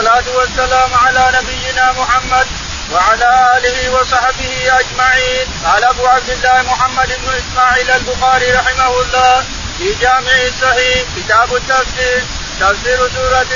[0.00, 2.46] والصلاة والسلام على نبينا محمد
[2.92, 5.46] وعلى آله وصحبه أجمعين.
[5.64, 9.44] قال أبو عبد الله محمد بن إسماعيل البخاري رحمه الله
[9.78, 12.22] في جامع الصحيح كتاب التفسير
[12.60, 13.46] تفسير سورة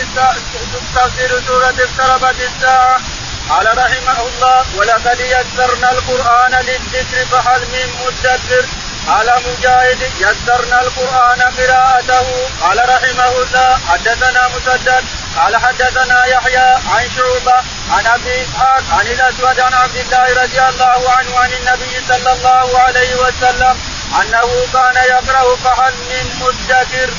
[0.95, 3.01] تفسير سورة اقتربت الساعة.
[3.49, 8.65] قال رحمه الله ولقد يسرنا القرآن للذكر فهل من مدكر
[9.09, 12.27] قال مجاهد يسرنا القرآن قراءته.
[12.63, 15.05] قال رحمه الله حدثنا مسدد.
[15.37, 17.57] قال حدثنا يحيى عن شعبة
[17.91, 22.79] عن أبي إسحاق عن الأسود عن عبد الله رضي الله عنه عن النبي صلى الله
[22.79, 23.77] عليه وسلم
[24.21, 27.11] أنه كان يقرأ فهل من مدكر.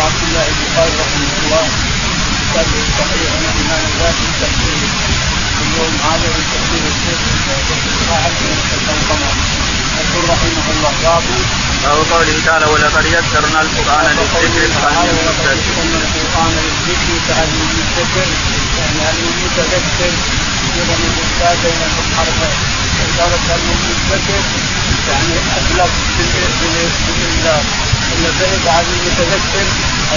[0.00, 1.64] ابو عبد الله البخاري رحمه الله
[2.40, 4.80] كتاب صحيح عن الامام الذاتي تفسير
[5.62, 7.56] اليوم هذا من تفسير الشيخ من
[8.96, 9.32] القمر
[10.00, 11.24] يقول رحمه الله باب
[11.84, 15.26] باب قوله تعالى ولقد يسرنا القران للذكر فهل من؟
[16.16, 18.28] القران للذكر فهل من مدكر؟
[18.78, 20.12] يعني هل من متذكر؟
[20.76, 22.56] أيضا الاستاذ بين الحرفين
[23.18, 23.78] قالت هل من
[24.10, 24.42] مدكر؟
[25.10, 27.60] يعني ابلغ باذن الله
[28.12, 29.66] ان بعيد عن المتذكر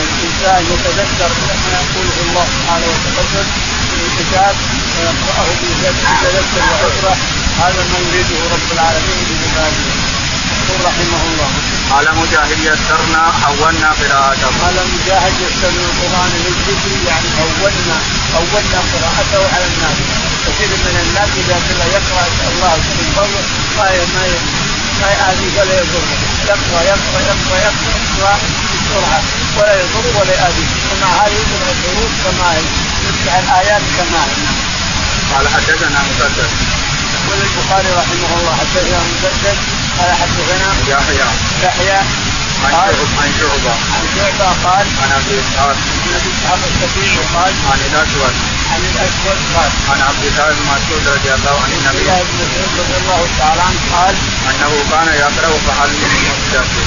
[0.02, 1.32] الإنسان يتذكر
[1.72, 3.44] ما يقوله الله سبحانه وتعالى
[3.90, 4.56] في الكتاب
[4.96, 7.18] ويقراه بيتذكر ويفرح
[7.64, 9.86] هذا ما يريده رب العالمين بعباده
[10.64, 11.50] يقول رحمه الله.
[11.92, 14.50] قال مجاهد يسرنا حولنا قراءته.
[14.64, 17.98] قال مجاهد يسرنا القرآن للذكر يعني حولنا
[18.34, 19.98] حولنا قراءته على الناس.
[20.46, 23.44] كثير من الناس إذا كان يقرأ الله من فضله
[23.78, 24.26] ما ما
[25.02, 25.74] ما يأذي ولا
[26.50, 28.36] يضر يقرا يقرا يقرا يقرا
[28.74, 29.22] بسرعة.
[29.58, 31.32] ولا يضر ولا يأذي ومع هذا
[31.72, 32.64] الحروف كما هي.
[33.08, 34.36] يفتح الآيات كما هي.
[35.34, 36.50] قال حدثنا مسدد.
[37.14, 39.58] يقول البخاري رحمه الله حدثنا مسدد
[40.00, 41.28] قال حدثنا يحيى.
[41.64, 42.00] يحيى.
[42.64, 48.36] عن شعبة عن شعبة قال عن ابي اسحاق عن ابي اسحاق السفيني قال عن الاسود
[48.72, 52.36] عن الاسود قال عن عبد الله بن مسعود رضي الله عن عبد النبي الله بن
[52.42, 54.16] مسعود رضي الله تعالى عنه قال
[54.50, 56.86] أنه كان يقرأ فهل من مدكر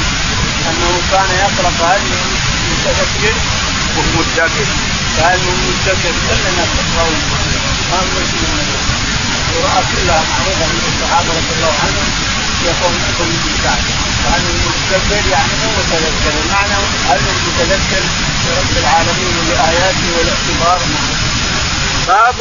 [0.70, 2.22] أنه كان يقرأ فهل من
[2.70, 3.36] متذكر
[4.16, 4.66] مدكر
[5.16, 7.20] فهل من مدكر كلنا تقرأون
[7.90, 8.52] ما مسلم
[9.36, 12.25] القراءة كلها معروفة من الصحابة رضي الله عنهم
[12.64, 13.84] لكم بالكعب
[14.24, 16.78] فهل من متذكر يعني مو متذكر المعنى
[17.08, 18.02] هل من متذكر
[18.46, 20.80] برب العالمين وبآياته والاعتبار
[22.06, 22.34] باب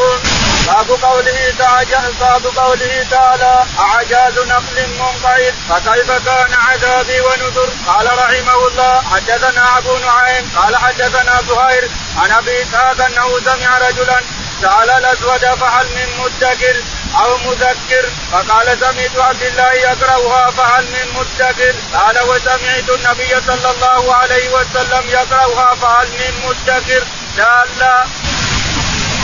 [0.67, 8.67] باب قوله تعالى باب قوله تعالى أعجاز نقل منقعد فكيف كان عذابي ونذر؟ قال رحمه
[8.67, 14.21] الله حدثنا أبو نعيم قال حدثنا زهير عن أبي إسحاق أنه سمع رجلا
[14.61, 16.75] سأل الأسود فهل من مدكر؟
[17.23, 24.15] أو مذكر فقال سمعت عبد الله يقرأها فهل من مدكر؟ قال وسمعت النبي صلى الله
[24.15, 27.03] عليه وسلم يقرأها فهل من مدكر؟
[27.37, 28.05] لا.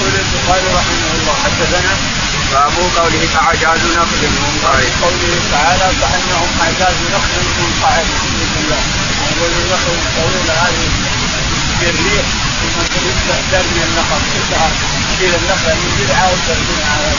[0.01, 1.93] يقول البخاري رحمه الله حدثنا
[2.51, 4.91] باب قوله أعجاز نقل منقعد.
[5.03, 8.05] قوله تعالى كانهم أعجاز نخل منقعد.
[8.41, 8.81] بسم الله
[9.31, 10.87] يقول النخل الطويله هذه
[11.81, 12.25] الريح
[12.61, 14.21] ثم تستهدر من النخل.
[14.33, 14.69] كلها
[15.09, 17.11] تشيل النخله من جذعها وترميها على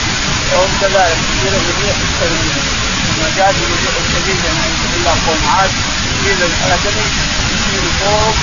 [0.51, 2.61] وهم كذلك تشيل الريح وترميها
[3.07, 5.71] ثم جاءت الريح الشديده نعوذ بالله قوم عاد
[6.05, 7.07] تشيل الادمي
[7.53, 8.35] تشيل فوق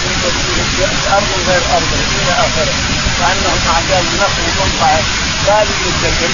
[1.17, 2.75] ارض غير أرض إلى آخره.
[3.19, 5.05] كانهم اعجاز نخل منقعد
[5.49, 6.31] هذه الذكر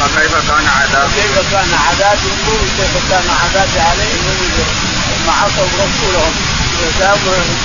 [0.00, 4.24] فكيف كان عذاب؟ كيف كان عذابي انظروا كيف كان عذابي عليهم
[5.10, 6.34] لما عصوا رسولهم.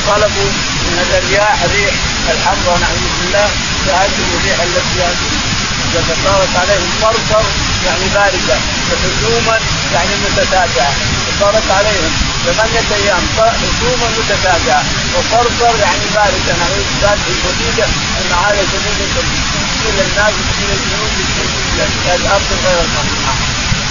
[0.07, 0.51] طلبوا
[0.85, 1.93] من الرياح ريح
[2.29, 3.47] الحمراء نعوذ بالله
[3.85, 5.01] فهذه الريح التي
[5.93, 7.45] اذا صارت عليهم صرصر
[7.85, 8.57] يعني بارده
[8.89, 9.59] وحزوما
[9.93, 10.93] يعني متتابعه
[11.39, 12.11] صارت عليهم
[12.45, 14.83] ثمانية أيام حزوما متتابعة
[15.13, 17.85] وصرصر يعني باردة نعوذ بالله شديدة
[18.19, 18.99] أن هذا شديد
[19.83, 21.13] كل الناس من الجنود
[22.15, 23.33] الأرض غير المصنع.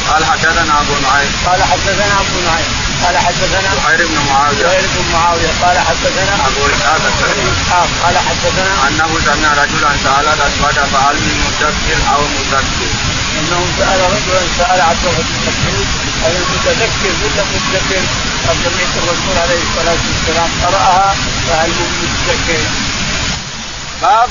[0.09, 1.31] قال حدثنا أبو نعيم.
[1.47, 2.88] قال حدثنا أبو نعيم.
[3.05, 7.01] قال حدثنا زهير بن معاوية زهير بن معاوية قال حدثنا أبو إسحاق
[7.53, 12.91] إسحاق قال حدثنا أنه سمع رجلا سأل الأسود فهل من مدكر أو مذكر
[13.39, 15.87] إنه سأل رجلا سأل عبد الله بن مسعود
[16.25, 18.03] هل المتذكر ولا متذكر؟
[18.49, 21.15] قد سمعت الرسول عليه الصلاة والسلام قراها
[21.49, 22.65] فهل من متذكر؟
[24.03, 24.31] باب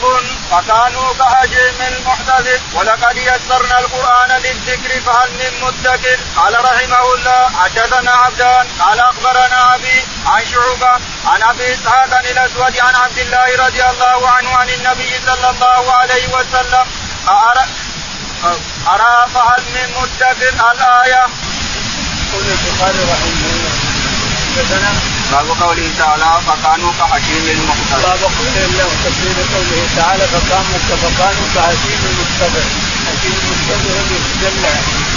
[0.52, 8.68] فكانوا كهجيم المحتفل ولقد يسرنا القرآن للذكر فهل من مدكر؟ قال رحمه الله حدثنا عبدان
[8.80, 10.92] قال أخبرنا أبي عن شعبة
[11.26, 16.28] عن أبي إسحاق الأسود عن عبد الله رضي الله عنه عن النبي صلى الله عليه
[16.28, 16.86] وسلم.
[17.30, 17.66] أرى,
[18.88, 21.28] أرى فهل من مدكر؟ الآية.
[22.28, 23.74] يقول البخاري رحمه الله.
[24.56, 31.48] حدثنا باب قوله تعالى فكانوا كحكيم المحتضر باب قوله الله وتفسير قوله تعالى فكانوا فكانوا
[31.56, 32.66] كحكيم المحتضر
[33.08, 34.74] حكيم المحتضر اللي يتدلع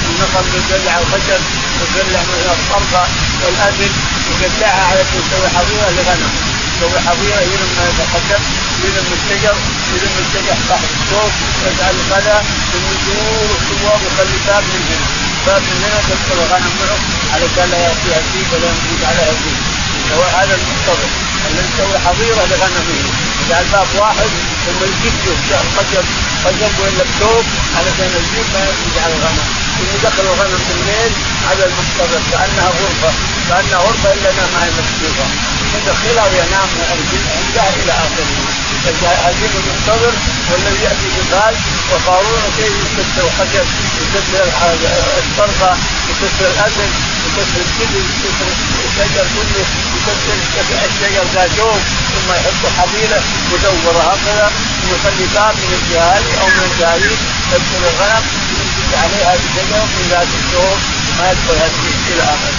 [0.08, 1.42] النخل يدلع الخشب
[1.82, 3.04] يدلع من الصرفه
[3.42, 3.92] والابل
[4.30, 6.32] يدلعها على يسوي حظيرة لغنم.
[6.76, 8.42] يسوي حظيرة يلم الخشب
[8.84, 9.56] يلم الشجر
[9.94, 11.34] يلم الشجر تحت الصوت
[11.66, 15.06] يجعل كذا ثم يدور الثواب ويخلي باب من هنا.
[15.46, 16.98] باب من هنا تدخل الغنم معه
[17.34, 19.79] علشان لا ياتيها فيه ولا يموت عليها فيه
[20.16, 21.10] هو هذا المنتظر
[21.46, 23.00] اللي يسوي حظيرة لغنمه
[23.42, 24.30] إذا الباب واحد
[24.64, 25.34] ثم يجده
[25.76, 26.06] خشب
[26.44, 27.44] خشب ولا بثوب
[27.76, 29.46] علشان الجيب ما يفوز على الغنم.
[29.76, 31.12] ثم يدخل الغنم في الليل
[31.48, 33.10] على المنتظر كأنها غرفة
[33.48, 35.26] كأنها غرفة إلا أنها ما هي مكتوبة.
[35.76, 36.68] يدخلها وينام
[37.36, 38.60] عندها إلى آخره.
[38.88, 40.12] العزيز المنتظر
[40.50, 41.56] والذي يأتي بغاز
[41.92, 43.66] وقارون كيف يكسر الخشب
[44.02, 44.44] يكسر
[45.18, 45.76] الصرفه
[46.10, 46.90] يكسر الأذن
[47.38, 48.48] يكسر يكسر
[48.86, 49.64] الشجر كله
[49.96, 50.34] يكسر
[50.90, 51.44] الشجر ذا
[52.12, 53.20] ثم يحط حبيله
[53.52, 54.50] مدوره هكذا
[54.84, 57.18] ويخلي باب من الجهالي أو من الجهالين
[57.52, 58.24] يدخل الغنم
[58.58, 60.78] يمسك عليها بشجر من ذات الشهور
[61.18, 62.58] ما يدخل هذه إلى اخره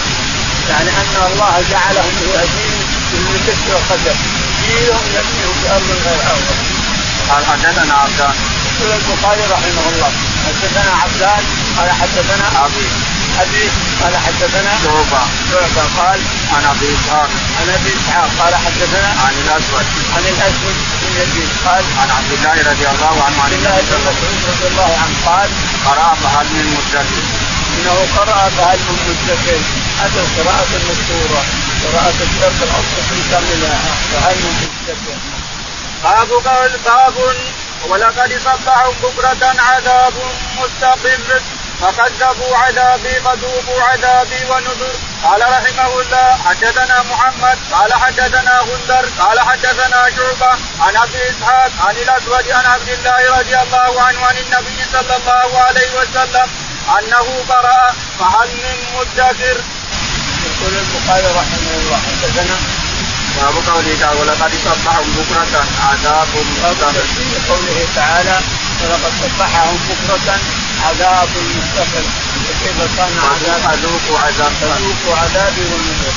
[0.69, 2.27] يعني ان الله جعلهم من
[3.35, 4.17] يكسر الخشب
[4.61, 6.47] جيلهم يبنيهم بارض غير ارض
[7.29, 8.35] قال حدثنا عبدان
[8.81, 10.11] يقول البخاري رحمه الله
[10.47, 11.43] حدثنا عبدان
[11.77, 12.87] قال حدثنا ابي
[13.39, 13.65] ابي
[14.01, 15.21] قال حدثنا شعبة.
[15.51, 16.19] شعبة قال
[16.53, 17.29] عن أبي إسحاق.
[17.59, 19.85] عن أبي إسحاق قال حدثنا عن الأسود.
[20.15, 23.97] عن الأسود بن يزيد قال عن عبد الله رضي الله عنه عن عبد الله بن
[24.07, 25.49] مسعود رضي الله عنه قال
[25.85, 27.05] قرأ فهل من مدكر
[27.75, 29.59] إنه قرأ فهل من مدكر
[30.01, 31.41] هذا القراءة المشهورة
[31.83, 33.79] قراءة الشرق الاوسط في كاملها.
[34.11, 34.53] فهل من
[34.87, 35.17] مدكر
[36.03, 37.15] باب قول باب
[37.89, 40.13] ولقد صبحهم بكرة عذاب
[40.59, 41.41] مستقر.
[41.81, 44.93] فكذبوا عذابي فذوقوا عذابي ونذر
[45.23, 51.95] قال رحمه الله حدثنا محمد قال حدثنا غندر قال حدثنا شعبة عن أبي إسحاق عن
[51.95, 56.47] الأسود عن عبد الله رضي الله عنه عن النبي صلى الله عليه وسلم
[56.99, 59.57] أنه قرأ فهل من مدكر.
[60.45, 62.57] يقول البخاري رحمه الله حدثنا
[63.37, 66.95] باب قوله تعالى ولقد صبحهم بكرة عذاب مستقر.
[67.49, 68.37] قوله تعالى
[68.81, 70.39] ولقد صبحهم بكرة
[70.85, 72.05] عذاب مستقر
[72.45, 76.13] وكيف كان عذاب فذوقوا عذاب فذوقوا عذابي والنذر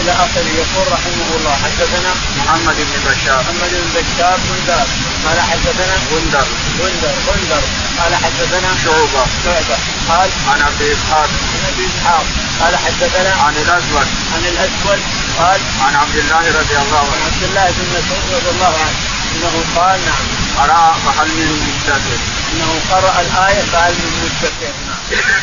[0.00, 3.40] إلى آخره يقول رحمه الله حدثنا محمد بن بشار.
[3.42, 4.86] محمد بن بشار بندار
[5.24, 6.46] قال حدثنا غندر
[6.80, 7.62] غندر غندر
[7.98, 9.24] قال حدثنا شعبة.
[9.44, 9.76] شعبة.
[10.08, 11.30] قال عن ابي إسحاق.
[11.54, 12.26] عن ابي إسحاق.
[12.60, 14.08] قال حدثنا عن الأسود.
[14.34, 15.00] عن الأسود.
[15.38, 18.98] قال عن عبد الله رضي الله عن عنه عبد الله بن مسعود رضي الله عنه.
[19.34, 20.43] إنه قال نعم.
[20.58, 22.18] قرأ فهل من مدكر
[22.52, 24.72] إنه قرأ الآية فهل من مدكر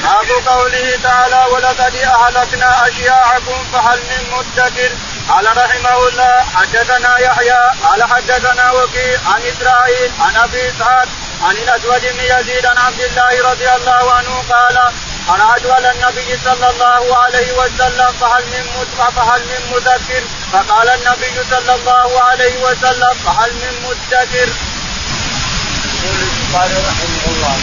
[0.04, 4.92] باب قوله تعالى ولقد أهلكنا أشياعكم فهل من مدكر
[5.30, 11.08] قال رحمه الله حدثنا يحيى قال حدثنا وكيع عن إسرائيل عن أبي إسحاق
[11.44, 14.92] عن الاسود بن يزيد عن عبد الله رضي الله عنه قال
[15.28, 21.76] قرأت على النبي صلى الله عليه وسلم فهل من فهل من مذكر؟ فقال النبي صلى
[21.76, 24.50] الله عليه وسلم فهل من مدكر.
[26.52, 27.56] البخاري رحمه الله.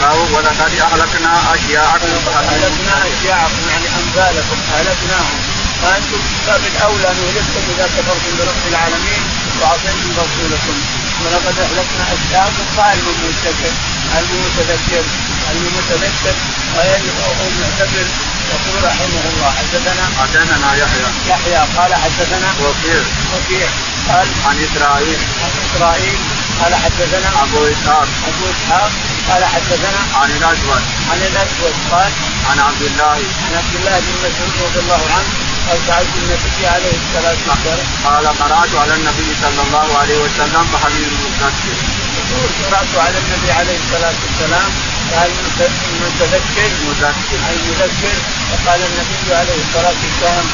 [0.00, 5.38] باب ولقد اهلكنا اشياعكم اهلكنا اشياعكم يعني امثالكم أهلكناهم.
[5.82, 9.22] فأنتم باب الأولى ان يهلككم إذا كفرتم برب العالمين
[9.60, 10.76] وعصيتم رسولكم
[11.22, 13.72] ولقد أهلكنا اشياعكم قال من متذكر
[14.18, 15.04] المتذكر
[15.52, 16.34] المتذكر
[16.76, 17.00] غير
[17.46, 18.06] المعتبر.
[18.54, 21.08] يقول رحمه الله حدثنا حدثنا يحيى.
[21.30, 23.02] يحيى قال حدثنا وكيع.
[23.34, 23.68] وكيع
[24.08, 25.18] قال عن إسرائيل.
[25.44, 26.18] عن إسرائيل.
[26.60, 28.08] قال حدثنا أبو إسحاق.
[28.30, 28.90] أبو إسحاق
[29.28, 32.10] قال حدثنا عن الاسود عن الاسود قال
[32.50, 33.18] عن عبد الله.
[33.44, 35.30] عن عبد الله بن مسعود رضي الله عنه
[35.66, 37.86] قال سالت النبي عليه الصلاة والسلام.
[38.04, 41.76] قال قرأت على النبي صلى الله عليه وسلم من مدكر
[42.18, 44.70] يقول قرأت على النبي عليه الصلاة والسلام
[45.12, 48.16] قال من تذكر مدكر أي مذكر.
[48.50, 50.46] وقال النبي عليه الصلاة والسلام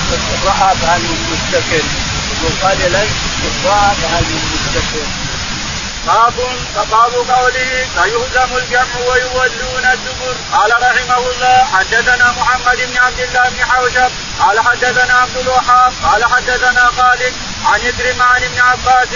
[0.46, 1.84] راى فهل من مستكر
[2.42, 3.06] وقال لي
[3.66, 5.06] راى فهل من مستكر
[6.06, 6.34] باب
[6.90, 10.36] باب قوله سيهزم الجمع ويولون الدبر.
[10.52, 16.24] قال رحمه الله حدثنا محمد بن عبد الله بن حوشب قال حدثنا عبد الوهاب قال
[16.24, 19.08] حدثنا خالد عن إكرم عن ابن عباس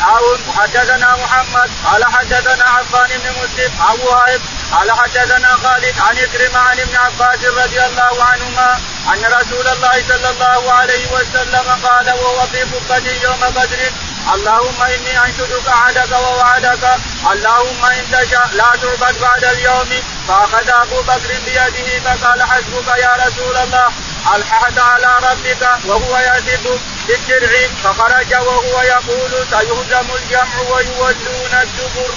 [0.00, 4.40] حاول حدثنا محمد قال حدثنا عفان بن مسلم ابو هايب
[4.72, 8.80] قال حدثنا خالد عن اكرم عن ابن عباس رضي الله عنهما
[9.12, 13.92] أن رسول الله صلى الله عليه وسلم قال وهو في يوم بدر
[14.34, 16.84] اللهم إني انشدك عهدك ووعدك.
[17.32, 19.90] اللهم إن تشاء لا تعبد بعد اليوم.
[20.28, 23.88] فأخذ أبو بكر بيده فقال حسبك يا رسول الله.
[24.34, 26.64] ألححت على ربك وهو يثب
[27.08, 27.52] بالدرع
[27.84, 32.12] فخرج وهو يقول سيهزم الجمع ويولون الدبر.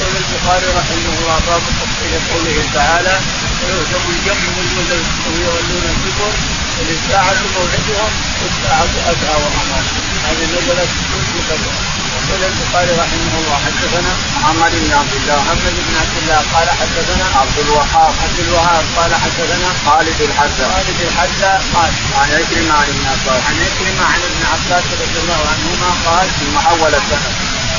[0.00, 3.16] يقول البخاري رحمه الله باب تفصيل قوله تعالى
[3.62, 4.44] ويهزم الجمع
[5.26, 6.32] ويولون الدبر.
[6.78, 9.99] وللساعة موعدهم والساعة أدعى وأمر
[10.30, 10.90] هذه نزلت
[11.32, 11.72] في بدر
[12.16, 17.24] يقول البخاري رحمه الله حدثنا محمد بن عبد الله محمد بن عبد الله قال حدثنا
[17.40, 23.04] عبد الوهاب عبد الوهاب قال حدثنا خالد الحذا خالد الحذا قال عن عكرمة عن ابن
[23.12, 27.34] عباس عن عكرمة عن ابن عباس رضي الله عنهما قال ثم حول السند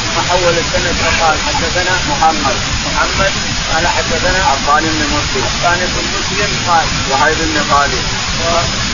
[0.05, 2.58] ثم حول السند فقال حدثنا محمد.
[2.88, 3.31] محمد
[3.74, 5.43] قال حدثنا عفان بن مسلم.
[5.53, 8.03] عفان بن مسلم قال وهيب بن خالد.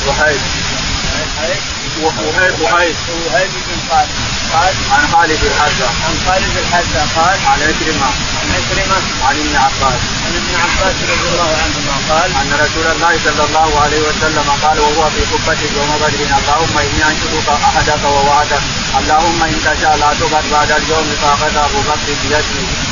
[0.07, 0.41] وهيب.
[1.37, 1.76] وهيب.
[2.03, 4.09] وهيب وهيب بن خالد
[4.53, 10.01] قال عن خالد الحذا عن خالد الحذا قال عن عكرمة عن عكرمة عن ابن عباس
[10.25, 14.79] عن ابن عباس رضي الله عنهما قال ان رسول الله صلى الله عليه وسلم قال
[14.79, 18.63] وهو في قبة يوم بدر اللهم اني انشدك احدك ووعدك
[18.99, 22.41] اللهم ان تشاء لا تبت بعد اليوم فاخذ ابو بكر بيده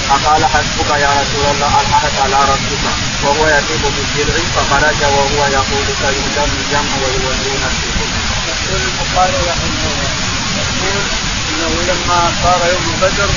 [0.09, 2.83] فقال حسبك يا رسول الله الحقت على ربك
[3.23, 8.14] وهو يطيب بالدرع فخرج وهو يقول سيهزم الجمع ويولون الدبر.
[8.65, 10.11] يقول البخاري رحمه الله
[10.57, 11.03] يقول
[11.49, 13.29] انه لما صار يوم بدر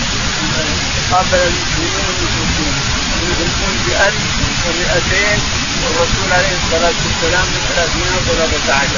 [1.13, 2.75] قابل المسلمون المشركين
[3.23, 4.25] المشركون بألف
[4.67, 5.39] ومئتين
[5.83, 8.89] والرسول عليه الصلاة والسلام من 313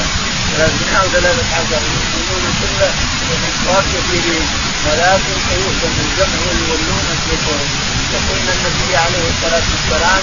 [0.56, 2.90] 313 المسلمون كله
[3.28, 4.46] والكفار كثيرين
[4.86, 7.60] ولكن سيهزم الجمع ويولون الدبر
[8.14, 10.22] يقول النبي عليه الصلاة والسلام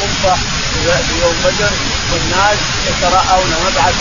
[0.00, 0.34] قبة
[0.74, 1.72] في يوم بدر
[2.12, 2.58] والناس
[2.88, 3.94] يتراءون ما بعد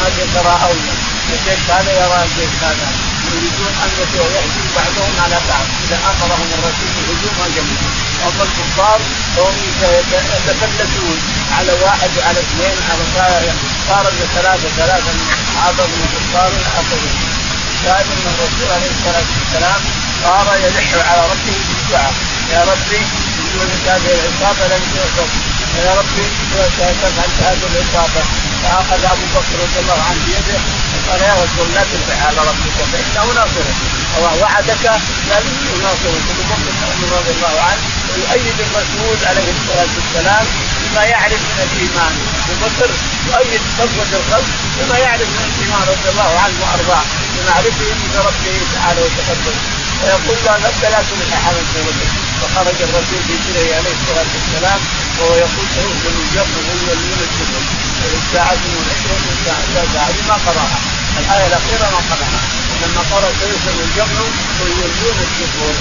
[0.00, 0.80] تقاتل الناس يتراءون
[1.30, 2.88] الجيش هذا يرى الجيش هذا.
[3.30, 3.90] يريدون أن
[4.34, 5.66] يهجم بعضهم على بعض.
[5.84, 7.80] إذا امرهم الرسول بالهجوم هجموا
[8.26, 9.00] أما الكفار
[9.36, 9.54] فهم
[10.46, 11.18] يتفلتون
[11.58, 13.02] على واحد وعلى اثنين على
[13.88, 14.04] صار
[14.34, 17.14] ثلاثة ثلاثة من الصحابه من الكفار الاخرين
[17.84, 19.80] شاهد ان الرسول عليه الصلاة والسلام
[20.24, 22.14] صار يلح على ربه بالدعاء.
[22.52, 23.02] يا ربي
[23.86, 25.30] هذه العصابه لم تؤخذ
[25.86, 28.22] يا ربي تفعل هذه العصابه
[28.62, 30.58] فاخذ أبو بكر رضي الله عنه بيده
[30.94, 33.78] وقال يا رسول لا تدفع على ربك فإنه ناصرك
[34.42, 34.84] وعدك
[35.30, 40.44] لازم يناصرك أبو بكر رضي الله عنه ويؤيد الرسول عليه الصلاة والسلام
[40.82, 42.12] بما يعرف من الإيمان.
[42.50, 42.90] أبو بكر
[43.30, 44.48] يؤيد صفوة الخلق
[44.78, 49.56] بما يعرف من الإيمان رضي الله عنه وأرضاه بمعرفه من ربه تعالى وتقدم
[50.02, 51.64] ويقول لا نبدا لا تنحى حمل
[52.40, 54.80] فخرج الرسول بجره عليه الصلاة والسلام
[55.18, 56.56] وهو يقول سيهزم الجمع
[58.04, 60.78] ويولون الدبر الساعة موعدهم الساعة هذه ما قرأها.
[61.18, 62.40] الآية الأخيرة ما قرأها.
[62.82, 64.20] لما قرأ سيهزم الجمع
[64.60, 65.74] ويولون الدبر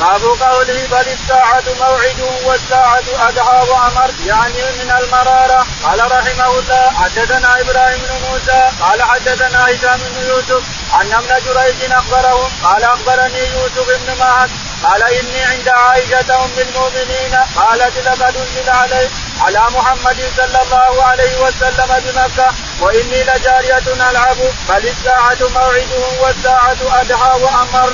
[0.00, 5.66] باب قوله بل الساعة موعد والساعة أدعى وأمر يعني من المرارة.
[5.84, 10.62] قال رحمه الله حدثنا إبراهيم بن موسى قال حدثنا هشام بن يوسف
[11.00, 14.50] أن ابن جريج أخبرهم قال أخبرني يوسف بن معد
[14.82, 19.08] قال إني عند عائشة أم المؤمنين قالت لقد أنزل علي
[19.40, 24.36] على محمد صلى الله عليه وسلم بمكة وإني لجارية ألعب
[24.68, 27.92] بل الساعة موعدهم والساعة أدعى وأمر.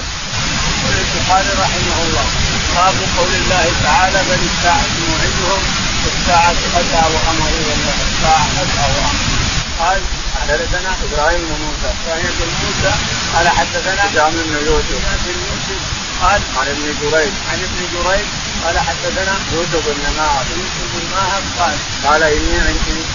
[0.88, 2.26] البخاري رحمه الله
[2.76, 5.62] باب قول الله تعالى بل الساعة موعدهم
[6.04, 9.18] والساعة أدعى وأمر والله الساعة أدعى وأمر.
[9.80, 10.02] قال
[10.40, 11.90] حدثنا إبراهيم بن موسى.
[12.04, 12.92] إبراهيم بن موسى
[13.35, 15.57] قال حدثنا يوسف بن يوسف.
[16.22, 17.32] قال عن ابن جريج.
[17.50, 18.26] عن ابن جريج
[18.64, 20.46] قال حدثنا يوسف بن معاذ.
[20.58, 22.58] يوسف بن ماهر قال قال إني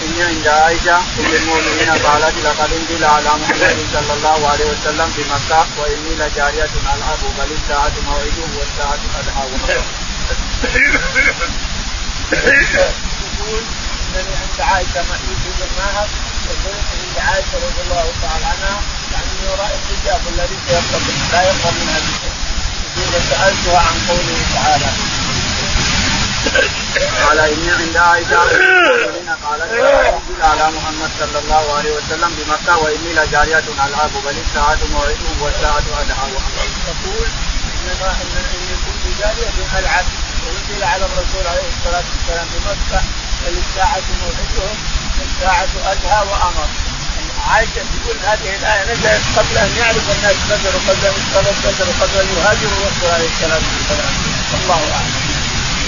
[0.04, 5.66] إني عند عائشة أم المؤمنين قالت لقد انزل على محمد صلى الله عليه وسلم بمكه
[5.78, 9.44] وإني لجارية ألعب بل الساعة موعده والساعة ادعى
[13.24, 13.62] يقول
[14.14, 16.08] انني عند عائشة مع يوسف بن ماهر
[16.50, 18.80] يقول عند عائشة رضي الله تعالى عنها
[19.12, 22.43] يعني من وراء الحجاب الذي سيقرب لا يقرب من هذا
[22.96, 24.86] يقول سألتها عن قوله تعالى.
[27.28, 28.36] قال إني عند عائشة
[29.44, 35.28] قالت انزل على محمد صلى الله عليه وسلم بمكة وإني لجارية العب بل الساعة موعده
[35.40, 36.26] والساعة ادعى
[36.86, 37.28] تقول
[37.84, 40.04] انما ان كنت جارية العب
[40.44, 43.02] وانزل على الرسول عليه الصلاة والسلام بمكة
[43.46, 44.76] بل الساعة موعدهم
[45.20, 46.68] والساعة أدهى وأمر.
[47.50, 52.20] عائشة تقول هذه الآية نزلت قبل أن يعرف الناس بدر وقبل أن يشتغل بدر وقبل
[52.20, 54.14] أن يهاجر الرسول عليه الصلاة والسلام
[54.54, 55.34] الله أعلم.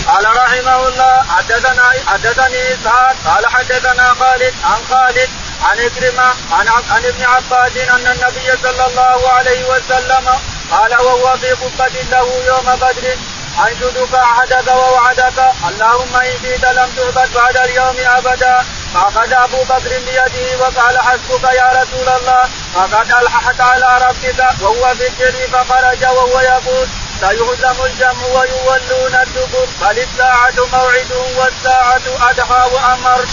[0.06, 5.28] قال رحمه الله حدثنا حدثني إسحاق قال حدثنا خالد عن خالد
[5.62, 10.28] عن إكرمة عن عن ابن عباس أن النبي صلى الله عليه وسلم
[10.70, 13.16] قال وهو في قبة له يوم بدر
[13.64, 18.64] أنشدك عهدك ووعدك اللهم إن شئت لم تعبد بعد اليوم أبدا
[18.96, 22.42] فأخذ أبو بكر بيده وقال حسبك يا رسول الله
[22.74, 26.88] فقد ألححت على ربك وهو في الجر فخرج وهو يقول
[27.20, 33.24] سيهزم الجمع ويولون الدبر بل الساعة موعدهم والساعة أدهى وأمر.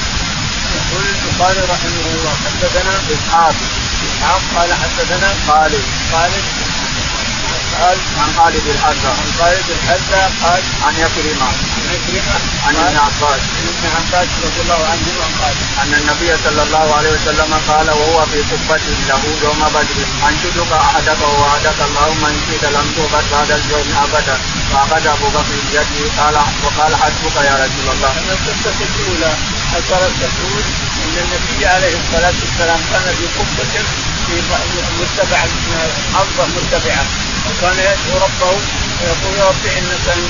[0.76, 3.56] يقول البخاري رحمه الله حدثنا إسحاق
[4.08, 6.63] إسحاق قال حدثنا خالد خالد
[7.82, 12.38] قال عن خالد الحذا عن خالد الحذا قال عن يكرمة عن يكرمة
[12.68, 13.42] عن ابن عباس.
[13.58, 18.26] عن ابن عباس رضي الله عنهما قال أن النبي صلى الله عليه وسلم قال وهو
[18.32, 20.00] في قبة له يوم بدر
[20.30, 24.38] انشدك أحدك ووعدك اللهم إن شئت لم تغفر بعد اليوم أبدا.
[24.72, 28.12] فأخذ أبو بكر بيده قال وقال حسبك يا رسول الله.
[28.20, 29.32] أن القصة الأولى
[29.78, 30.64] أثرت تقول
[31.14, 33.74] ان النبي عليه الصلاة والسلام كان في قبة
[34.28, 34.36] في
[35.00, 35.42] مرتفع
[36.20, 37.06] أرض مرتفعه
[37.48, 38.52] وكان يدعو ربه
[39.02, 40.22] ويقول يا رب إنك ان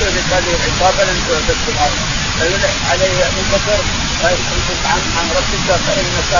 [0.00, 1.98] تهلك هذه العصابه لن تعبد في الأرض
[2.40, 3.80] فيلح عليه أبو بكر
[4.22, 6.32] ويسألك عن عن ربك فإنك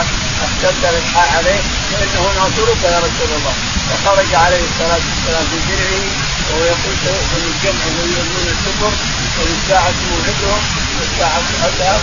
[0.45, 1.61] أحسنت الإلحاح عليه
[1.93, 3.55] فإنه ناصرك يا رسول الله.
[3.88, 6.07] فخرج عليه الصلاة والسلام في درعه
[6.50, 8.93] وهو يقول سيؤمن الجمع ويؤمنون الكفر
[9.38, 10.62] والساعة موعدهم
[10.99, 11.97] والساعة أدهى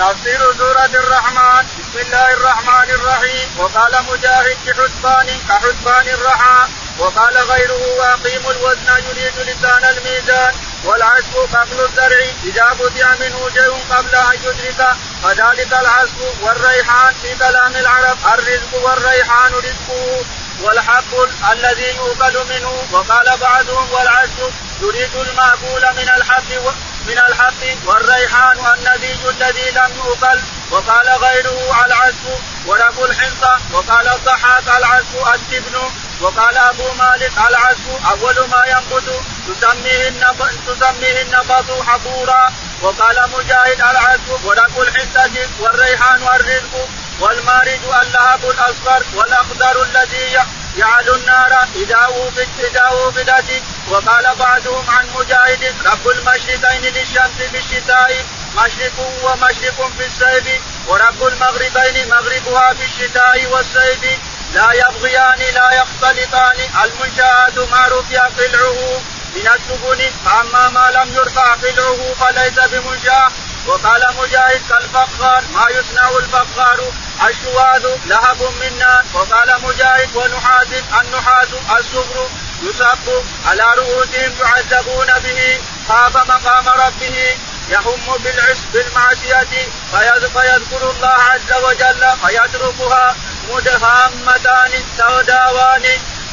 [0.00, 1.66] تفسير سورة الرحمن.
[1.78, 3.48] بسم الله الرحمن الرحيم.
[3.58, 6.68] وقال مجاهد بحسبان كحسبان الرحى.
[6.98, 10.54] وقال غيره واقيموا الوزن يريد لسان الميزان.
[10.84, 14.80] والعزف قبل الزرع إذا قطع منه شيء قبل أن يدرك.
[15.22, 18.18] فذلك العزف والريحان في كلام العرب.
[18.34, 20.24] الرزق والريحان رزقه.
[20.62, 22.72] والحب الذي يؤكل منه.
[22.92, 26.74] وقال بعضهم والعزف يريد المأكول من الحب
[27.06, 32.24] من الحب والريحان النبي الذي لم يؤكل وقال غيره العزف
[32.66, 35.78] ورب الحنطة وقال الضحاك العزف التبن
[36.20, 44.44] وقال أبو مالك العزف أول ما ينبت تسميه النبط تسميه النبط حبورا وقال مجاهد العزف
[44.44, 46.88] ورب الحنطة والريحان والرزق
[47.20, 50.38] والمارد اللهب الاصفر والاخضر الذي
[50.76, 58.24] يعلو النار إذا اوبد إذا اوبدت وقال بعضهم عن مجاهد رب المشرقين للشمس في الشتاء
[58.56, 64.18] مشرق ومشرق في الصيف ورب المغربين مغربها في الشتاء والصيف.
[64.54, 66.56] لا يبغيان لا يختلطان.
[66.84, 69.00] المنشآت ما رفع قلعه
[69.34, 73.28] من السفن فأما ما لم يرفع قلعه فليس بمنشأ.
[73.66, 76.92] وقال مجاهد كالفخار ما يصنع الفخار؟
[77.28, 80.68] الشواذ لهب من نار وقال مجاهد ونحاس
[81.00, 82.28] النحاس الصبر
[82.62, 85.60] يصب على رؤوسهم يعذبون به.
[85.88, 87.36] خاف مقام ربه
[87.70, 93.16] يهم بالعس بالمعصية فيذكر الله عز وجل فيتركها
[93.50, 95.84] مدهامتان سوداوان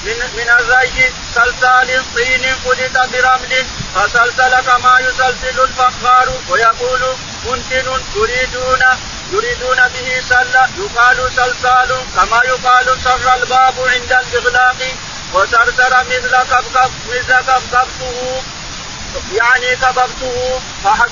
[0.07, 3.65] من من الري سلسال طين خلط برمل
[3.95, 7.01] فسلسل كما يسلسل الفخار ويقول
[7.45, 8.83] منتن يريدون
[9.31, 14.79] يريدون به سل يقال سلسال كما يقال سر الباب عند الإغلاق
[15.33, 18.43] وسرسر مثل كبكب مثل كبكبته.
[19.31, 20.61] يعني كببته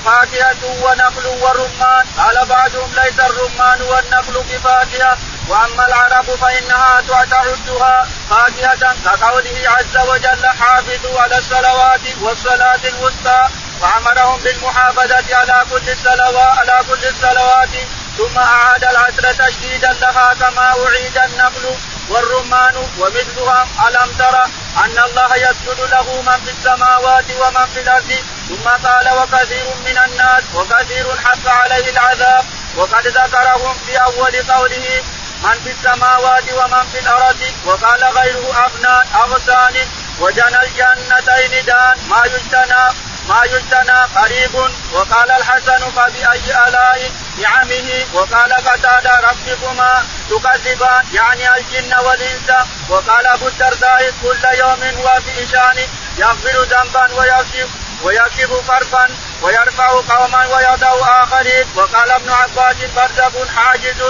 [0.05, 5.17] فاكهة ونخل ورمان قال بعضهم ليس الرمان والنخل بفاكهة.
[5.49, 13.47] وأما العرب فإنها تعدها فاكهة كقوله عز وجل حافظوا على الصلوات والصلاة الوسطى.
[13.81, 17.69] فأمرهم بالمحافظة على كل الصلوات على كل الصلوات.
[18.17, 21.75] ثم أعاد العصر تشديدا لها كما أعيد النخل.
[22.09, 24.43] والرمان ومثلها ألم ترى
[24.85, 28.11] أن الله يسجد له من في السماوات ومن في الأرض؟
[28.49, 32.45] ثم قال وكثير من الناس وكثير حق عليه العذاب.
[32.77, 35.03] وقد ذكرهم في أول قوله
[35.43, 37.41] من في السماوات ومن في الأرض.
[37.65, 39.75] وقال غيره ابنان اغصان
[40.19, 41.97] وجنى الجنتين دان.
[42.09, 43.04] ما يجتنى.
[43.29, 44.55] ما يجتنى قريب.
[44.93, 47.11] وقال الحسن فبأي آلاء
[47.41, 52.49] نعمه؟ وقال قتادة ربكما تكذبان يعني الجن والإنس.
[52.89, 55.77] وقال أبو الدرداء كل يوم هو في شان
[56.17, 57.69] يغفر ذنبا ويكشف
[58.03, 59.07] ويكشف كربا
[59.41, 61.65] ويرفع قوما ويضع آخرين.
[61.75, 64.01] وقال ابن عباس برزق حاجز.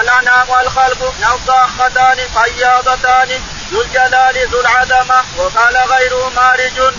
[0.00, 5.24] الأنام والخلق نضاختان فياضتان ذو الجلال ذو العظمة.
[5.36, 6.94] وقال غيره مارج.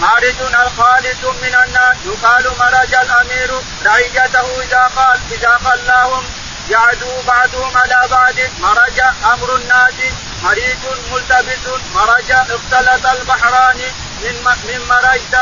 [0.00, 3.50] مارج الخالص من الناس يقال مرج الأمير
[3.84, 6.24] رعيته إذا قال إذا قلاهم
[6.70, 9.94] يعدو بعضهم على بعض مرج أمر الناس.
[10.42, 10.78] مريج
[11.12, 11.64] ملتبس.
[11.94, 13.80] مرج اختلط البحران.
[14.22, 14.42] من
[14.88, 15.34] مرجت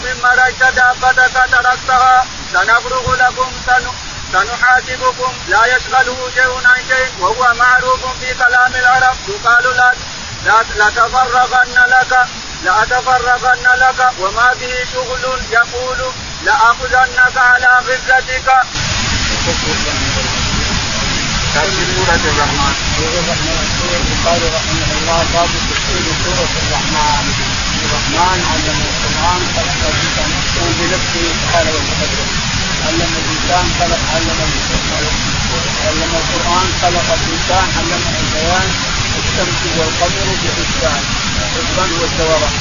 [0.00, 3.52] من مرجت دابتك تركتها سنفرغ لكم
[4.32, 5.32] سنحاسبكم.
[5.48, 7.12] لا يشغله شيء عن شيء.
[7.20, 9.16] وهو معروف في كلام العرب.
[9.28, 9.76] يقال
[10.44, 12.26] لا لتفرغن لك
[12.64, 16.00] لأتفرغن لك وما به شغل يقول
[16.44, 18.48] لآخذنك على غزتك.
[21.94, 22.74] سورة الرحمن.
[22.96, 23.28] سورة
[24.36, 25.24] الرحمن
[25.68, 27.24] تفسير سورة الرحمن.
[27.84, 30.30] الرحمن علم القرآن خلق الإنسان
[30.78, 31.70] بنفسه وتعالى.
[32.86, 34.38] علم الإنسان خلق علم
[35.86, 38.68] علم القرآن خلق الإنسان علمه البيان
[39.18, 41.02] الشمس والقمر بحسبان
[41.54, 42.54] الحسبان هو الدوران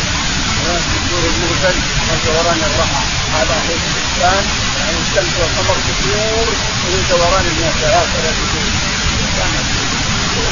[0.98, 1.78] الدور المغزل
[2.10, 3.04] والدوران الرحى.
[3.36, 4.44] هذا هو الحسبان
[4.80, 6.48] يعني الشمس والقمر تدور
[6.84, 8.72] وهي دوران الناس هكذا تدور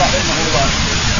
[0.01, 0.67] رحمه الله.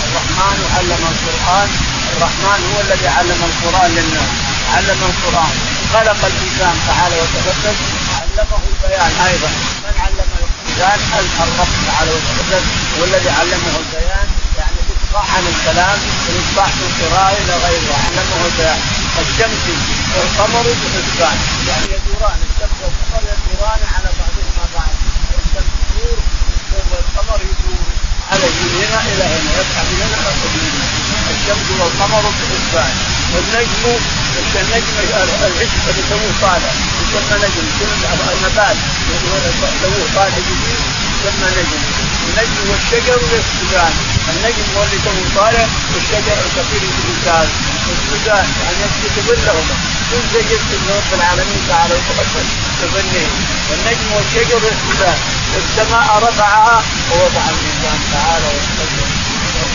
[0.08, 1.70] الرحمن علم القرآن.
[2.14, 4.32] الرحمن هو الذي علم القرآن للناس.
[4.76, 5.54] علم القرآن.
[5.94, 7.76] خلق الإنسان تعالى وتقدم.
[8.22, 9.52] علمه البيان أيضا.
[9.86, 11.00] من علم الإنسان
[11.44, 12.64] الرب تعالى وتقدم.
[12.98, 14.28] هو الذي علمه البيان.
[14.60, 14.81] يعني
[15.12, 17.96] الإصلاح عن الكلام والإصلاح في القراءة إلى غيره.
[18.04, 18.80] علمه البيان
[19.22, 19.64] الشمس
[20.16, 24.96] والقمر بحسبان يعني يدوران الشمس والقمر يدوران على بعضهما بعض.
[25.44, 26.18] الشمس تدور
[26.92, 27.86] والقمر يدور
[28.32, 29.52] على من هنا إلى هنا.
[29.60, 30.18] يسحب هنا
[30.54, 32.94] من هنا الشمس والقمر بحسبان
[33.34, 33.84] والنجم
[34.62, 35.68] النجم العشب اللي
[36.00, 36.72] يسموه طالع
[37.02, 37.66] يسمى نجم.
[37.80, 37.92] كل
[38.36, 38.78] النبات
[39.10, 40.82] يسموه طالع جديد.
[41.26, 42.11] يسمى نجم.
[42.28, 43.94] النجم والشجر يسجدان
[44.32, 47.48] النجم هو اللي تو طالع والشجر الكثير الانسان
[47.92, 49.76] يسجدان يعني يسجد ظلهما
[50.12, 52.48] كل شيء يسجد رب العالمين تعالى وتقدم
[52.82, 53.28] تظنه.
[53.70, 55.18] والنجم والشجر يسجدان
[55.54, 59.10] والسماء رفعها ووضع الميزان تعالى وتقدم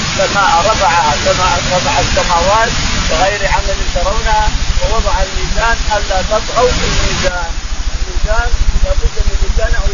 [0.07, 2.73] السماء رفعها كما رفع السماوات
[3.11, 4.49] بغير عمل ترونها
[4.83, 7.51] ووضع الميزان ألا تطغوا في الميزان.
[7.97, 8.51] الميزان
[8.85, 9.87] لابد من ميزان أو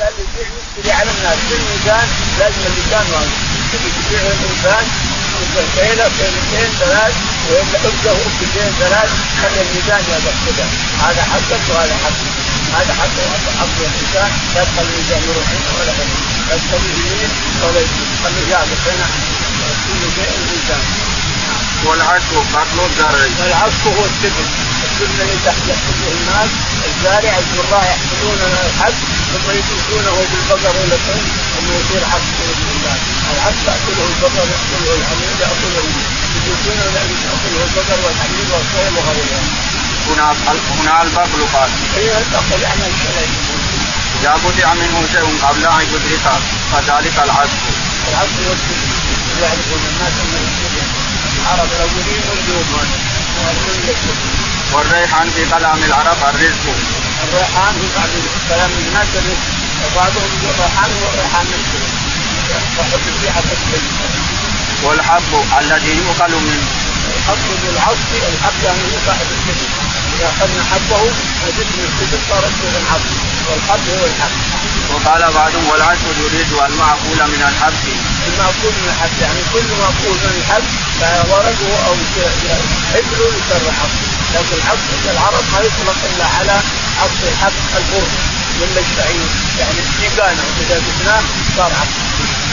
[0.00, 1.38] يابس الانسان يبيع يشتري على الناس.
[1.48, 2.06] في الميزان
[2.38, 3.32] لازم اللسان واقف
[3.84, 4.86] يبيع الإنسان
[5.76, 7.14] كيلة كيلتين ثلاث
[7.50, 10.66] ولا ابده كيلتين ثلاث خلي الميزان يقف كذا
[11.04, 12.34] هذا حقك وهذا حقك
[12.76, 13.16] هذا حق
[13.60, 14.30] حق؟ الإنسان.
[14.54, 16.16] لا تخلي الميزان يروح هنا ولا هنا.
[16.48, 17.30] لا تخليه يمين
[17.62, 18.08] ولا يمين.
[18.24, 19.06] خليه يقف هنا
[19.86, 20.82] كل شيء الميزان
[21.84, 24.46] والعشق قتل الزرع العشق هو السجن
[24.84, 26.50] السجن الذي يحسبه الناس
[26.88, 28.38] الزارع الزراع يحسبون
[28.68, 28.94] الحب
[29.32, 32.96] ثم يتركونه بالبقر إلى الطين ثم يصير حب باذن الله.
[33.34, 35.84] الحب تاكله البقر يأكله الحمير يأكله
[36.36, 39.42] يتركونه يأكله البقر والحمير والصيد وغيرها.
[40.08, 40.26] هنا
[40.78, 41.70] هنا البقل قال.
[41.96, 43.28] هي البقل يعني الشيء
[44.20, 46.26] إذا قطع منه شيء قبل أن يدرك
[46.72, 47.62] فذلك العشق.
[48.08, 48.90] العشق والسجن
[49.42, 50.40] يعرفون الناس انه
[51.64, 52.22] الاولين
[54.72, 56.64] والريحان في كلام العرب الرزق.
[57.24, 57.86] الريحان في
[58.48, 59.46] كلام الناس الرزق.
[59.84, 61.46] وبعضهم الريحان هو الريحان
[63.34, 63.58] حسب
[64.84, 66.66] والحب الذي يؤكل منه.
[67.16, 69.68] الحب بالعصف الحب يعني صاحب السجن
[70.14, 71.86] إذا أخذنا حبه وجدنا
[72.30, 73.04] صار السجن حب
[73.50, 74.34] والحب هو الحب
[74.90, 78.13] وقال بعضهم والعشر يريد المعقول من الحب.
[78.28, 80.66] المعقول من الحب يعني كل معقول من الحب
[81.30, 81.94] ورقه أو
[82.92, 83.94] حبله يسمى حب
[84.34, 84.78] لكن حب
[85.14, 86.56] العرب ما يطلق إلا على
[87.00, 88.08] حب الحب البر
[88.60, 89.28] من الشعير
[89.60, 91.22] يعني ديقانه إذا جبناه
[91.56, 91.92] صار حب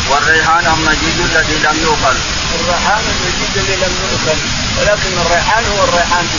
[0.09, 2.17] والريحان المجيد الذي لم يؤكل
[2.59, 4.39] الريحان المجيد الذي لم يؤكل
[4.77, 6.37] ولكن الريحان هو الريحان في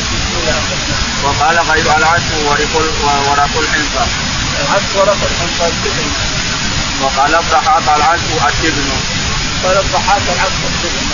[1.25, 4.07] وقال غير العشر ورق الحنطة.
[4.61, 5.17] العشر ورق
[5.61, 6.09] التبن
[7.01, 8.89] وقال الضحاك العشر التبن
[9.65, 11.09] قال الضحاك العشر التبن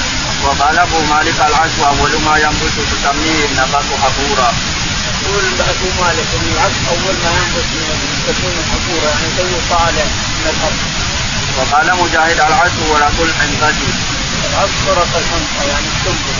[0.44, 4.50] وقال أبو مالك العشر أول ما ينبت تسميه النبات حبورا.
[5.22, 7.68] يقول أبو مالك إن العشر أول ما ينبت
[8.28, 10.04] تكون حبورا يعني تو طالع
[10.38, 10.80] من الأرض
[11.58, 13.78] وقال مجاهد العشر ورق الحنطه
[14.48, 16.36] العشر ورق الحنطه يعني السنبل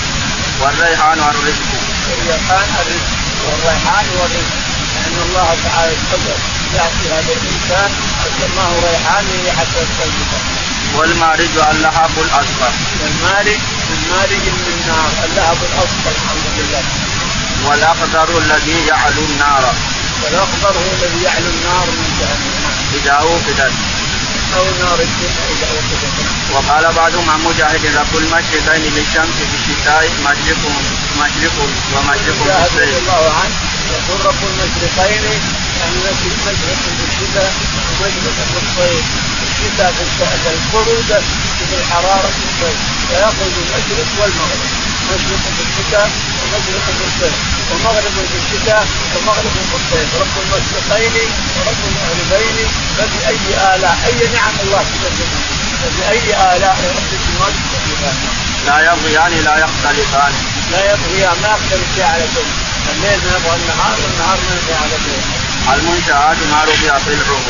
[0.61, 1.70] والريحان الرزق
[2.12, 3.11] الريحان الرزق
[3.46, 4.55] والريحان هو الرزق
[4.94, 6.38] لأن الله تعالى يقدر
[6.74, 7.90] ياتي هذا الإنسان
[8.38, 9.26] سماه ريحان
[9.59, 10.38] حتى الطيبة.
[10.96, 12.72] والمارج اللهب الأصفر.
[13.00, 13.61] والمارج
[13.94, 15.11] المارج من النار.
[15.24, 16.83] اللهب الأصفر الحمد لله.
[17.66, 19.74] والأخضر الذي يعلو النار.
[20.22, 22.74] والأخضر هو الذي يعلو النار من جهنم.
[22.94, 23.72] إذا اوقدت
[24.57, 26.16] أو نار الجنه إذا اوقدت
[26.52, 30.62] وقال بعضهم عن مجاهد رب المشرقين للشمس في الشتاء مشرق
[31.20, 31.57] مشرق
[31.94, 33.54] ومشرق رضي الله عنه.
[33.96, 35.40] يقول رب المشرقين
[35.81, 36.38] يعني مشرق
[36.99, 37.53] في الشتاء
[38.01, 39.05] مشرق في الصيف
[39.49, 39.93] الشتاء
[40.43, 41.21] في البروده
[41.69, 44.71] في الحراره في الصيف فيخرج المشرق والمغرب
[45.11, 46.11] مشرق في الشتاء
[46.43, 47.37] ومشرق في الصيف
[47.71, 48.87] ومغرب في الشتاء
[49.17, 55.43] ومغرب في الصيف رب المشرقين ورب المغربين فبأي آلاء أي نعم الله تكذبون
[55.81, 58.17] فبأي آلاء ربكما تكذبان
[58.67, 60.33] لا يبغيان لا يختلفان
[60.73, 62.69] لا يبغيان ما يختلف على الليل
[63.03, 67.46] ما يبغى النهار والنهار ما يبغى على الليل المنشآت ما رفع طلعه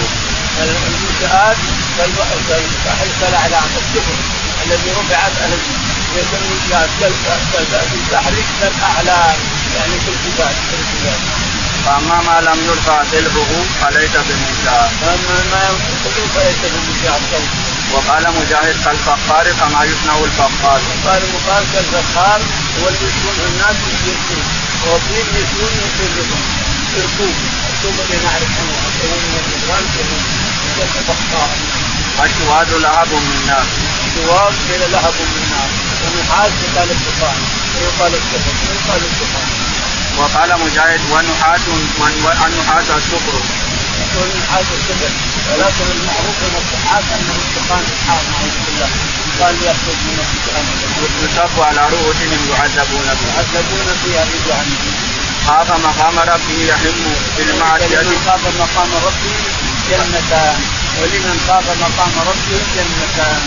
[0.62, 1.56] المنشآت
[1.98, 4.18] كالحلقة الأعلام السفن.
[4.66, 5.32] الذي رفعت
[6.16, 9.36] المنشآت كالبحر كالأعلام
[9.76, 11.20] يعني كالجبال كالجبال
[11.84, 13.50] فأما ما لم يرفع طلعه
[13.80, 14.90] فليس بمنشآت.
[15.00, 15.62] فأما ما
[16.06, 17.20] يرفع فليس بمنشآت.
[17.92, 20.80] وقال مجاهد كالفقار كما يصنع الفقار.
[21.06, 22.40] قال مقال كالفقار
[22.80, 24.42] هو اللي يكون الناس يشركون
[24.86, 26.67] وفيه يشركون يشركون
[26.98, 27.34] يشركون
[27.70, 28.68] الكتب اللي نعرفها
[32.24, 33.66] الشواد لهب من نار.
[34.06, 35.70] الشواد قيل لهب من نار
[36.04, 37.40] ونحاس يقال الدخان
[37.74, 39.48] ويقال السفن ويقال الدخان.
[40.18, 41.60] وقال مجاهد ونحاس
[41.98, 43.36] والنحاس السكر.
[44.00, 45.14] يقول نحاس السفن
[45.48, 48.90] ولكن المعروف من الصحات أنه الدخان نحاس نعوذ بالله
[49.40, 50.66] قال يخرج من الدخان.
[51.24, 53.34] يصب على رؤوسهم يعذبون فيها.
[53.36, 55.07] يعذبون فيها بجهنم.
[55.48, 59.36] خاف مقام ربه يهم بالمعصية ولمن خاف مقام ربه
[59.90, 60.56] جنتان
[61.00, 63.40] ولمن خاف مقام ربه جنتان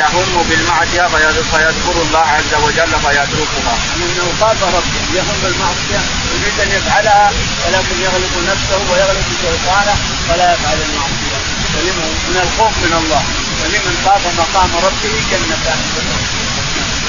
[0.00, 1.06] يهم بالمعصية
[1.52, 3.74] فيذكر الله عز وجل فيتركها.
[3.96, 6.00] انه خاف ربه يهم بالمعصية
[6.32, 7.32] يريد أن يفعلها
[7.66, 9.96] ولكن يغلب نفسه ويغلب شيطانه
[10.28, 11.38] فلا يفعل المعصية
[11.74, 13.22] ولمن من الخوف من الله.
[13.60, 15.78] ولمن خاف مقام ربه جنتان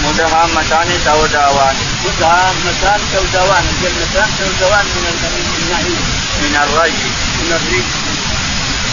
[0.05, 1.75] مدهامتان سوداوان.
[2.05, 3.63] مدهامتان سوداوان.
[3.71, 5.05] الجنتان سوداوان من
[5.59, 6.03] النعيم
[6.41, 7.01] من الري.
[7.39, 7.87] من الريح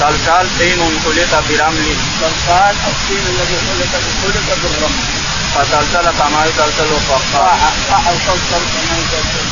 [0.01, 1.89] صلصال طين خلق برمل.
[2.21, 3.93] صلصال الطين الذي خلق
[4.23, 5.05] خلق بالرمل.
[5.55, 9.47] فصلصل كما يصلصل الفقاع صاح صلصل كما يصلصل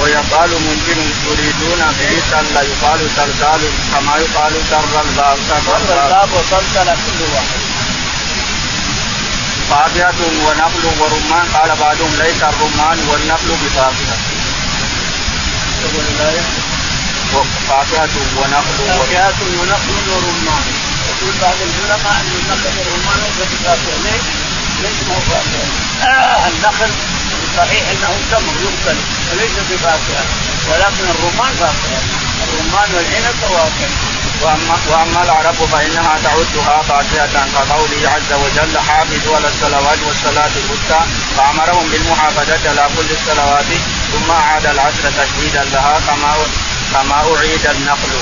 [0.00, 3.60] ويقال ممكن يريدون به سل يقال صلصال
[3.92, 7.57] كما يقال سر الباب سر الباب وصلصل كل واحد.
[9.70, 14.16] فاكهة ونخل ورمان قال بعضهم ليس الرمان والنخل بفاكهة.
[15.82, 16.40] تقول الآية
[17.68, 20.64] فاكهة ونخل فاكهة ونخل ورمان.
[21.08, 24.26] يقول بعض العلماء أن النخل والرمان ليس بفاكهة ليش؟
[24.82, 25.66] ليس هو فاكهة
[26.10, 26.90] آه النخل
[27.56, 28.98] صحيح إنه تمر يؤكل
[29.32, 30.24] وليس بفاكهه
[30.68, 32.00] ولكن الرمان فاكهه
[32.48, 33.88] الرمان والعنب فواكه
[34.42, 41.00] واما وأما العرب فإنها تعدها فاكهه كقوله عز وجل حافظوا على الصلوات والصلاة الوسطى.
[41.36, 43.70] فأمرهم بالمحافظة على كل الصلوات
[44.12, 46.30] ثم اعاد العصر تشديدا لها كما
[46.92, 48.12] كما أعيد النقل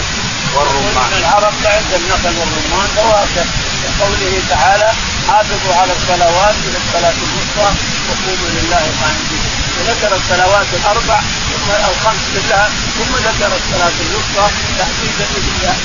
[0.55, 1.11] والرمان.
[1.18, 3.44] العرب تعد النقل والرمان فواكه
[3.83, 4.92] كقوله تعالى
[5.29, 7.68] حافظوا على الصلوات إلى الصلاه الوسطى
[8.09, 9.42] وقوموا لله قانتين.
[9.76, 11.20] وذكر الصلوات الأربع
[11.66, 14.46] ثم الخمس كلها ثم ذكر الصلاة الوسطى
[14.79, 15.26] تحديدا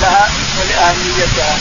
[0.02, 1.58] لها ولأهميتها.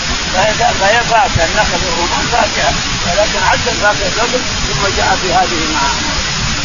[0.81, 2.73] فهي فاكهة النخل والرمان فاكهة
[3.07, 6.01] ولكن عد الفاكهه قبل ثم جاء بهذه معها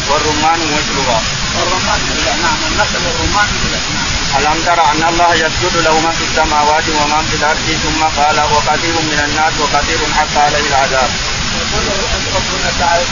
[0.08, 1.20] والرمان مثلها.
[1.56, 2.00] والرمان
[2.42, 7.36] نعم النخل والرمان نعم ألم تر أن الله يسجد له من في السماوات ومن في
[7.36, 11.10] الأرض ثم قال وكثير من الناس وكثير حتى عليه العذاب.
[11.62, 11.84] يقول
[12.36, 13.04] ربنا تعالى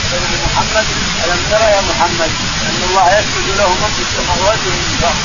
[0.45, 0.85] محمد
[1.23, 2.31] ألم تر يا محمد
[2.67, 5.23] أن الله يسجد له من في السماوات ومن في الأرض.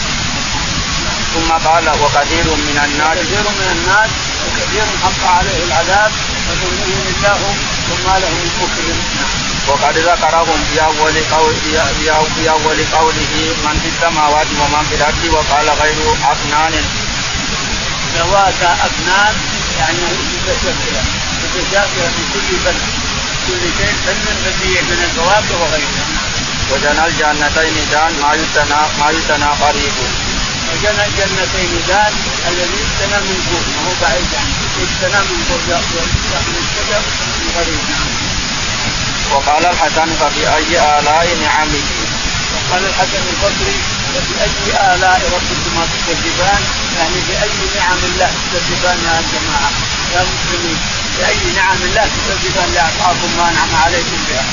[1.35, 4.11] ثم قال وكثير من الناس كثير من الناس
[4.45, 6.13] وكثير حق عليه العذاب
[6.47, 7.41] فمن يهن الله
[7.91, 8.99] وما له من مكرم
[9.69, 11.55] وقد ذكرهم في أول قول
[12.35, 15.99] في أول قوله من في السماوات ومن في الأرض وقال غير
[16.33, 16.75] أفنان.
[18.17, 19.35] ذوات أفنان
[19.79, 19.99] يعني
[20.33, 21.03] متشكله
[21.43, 22.77] متشاكله من كل فن
[23.47, 26.07] كل شيء فن بديع من الفواكه وغيرها
[26.71, 29.97] وجنى الجنتين دان ما يتنا ما يتنا قريب.
[30.71, 32.13] وجنى الجنتين دان
[32.49, 35.97] الذي يجتنى من فوق وهو بعيد عنه يجتنى من فوق ياخذ
[36.63, 37.03] الشجر
[37.41, 37.85] من قريب.
[39.33, 41.89] وقال الحسن فبأي آلاء نعمه؟
[42.55, 43.79] وقال الحسن البصري
[44.13, 46.63] فبأي آلاء ربكما تكذبان؟
[46.99, 49.71] يعني بأي نعم الله تكذبان يا جماعة
[50.15, 50.79] يا مسلمين.
[51.21, 54.45] بأي نعم الله تكذبان لأعطاكم ما أنعم عليكم بها.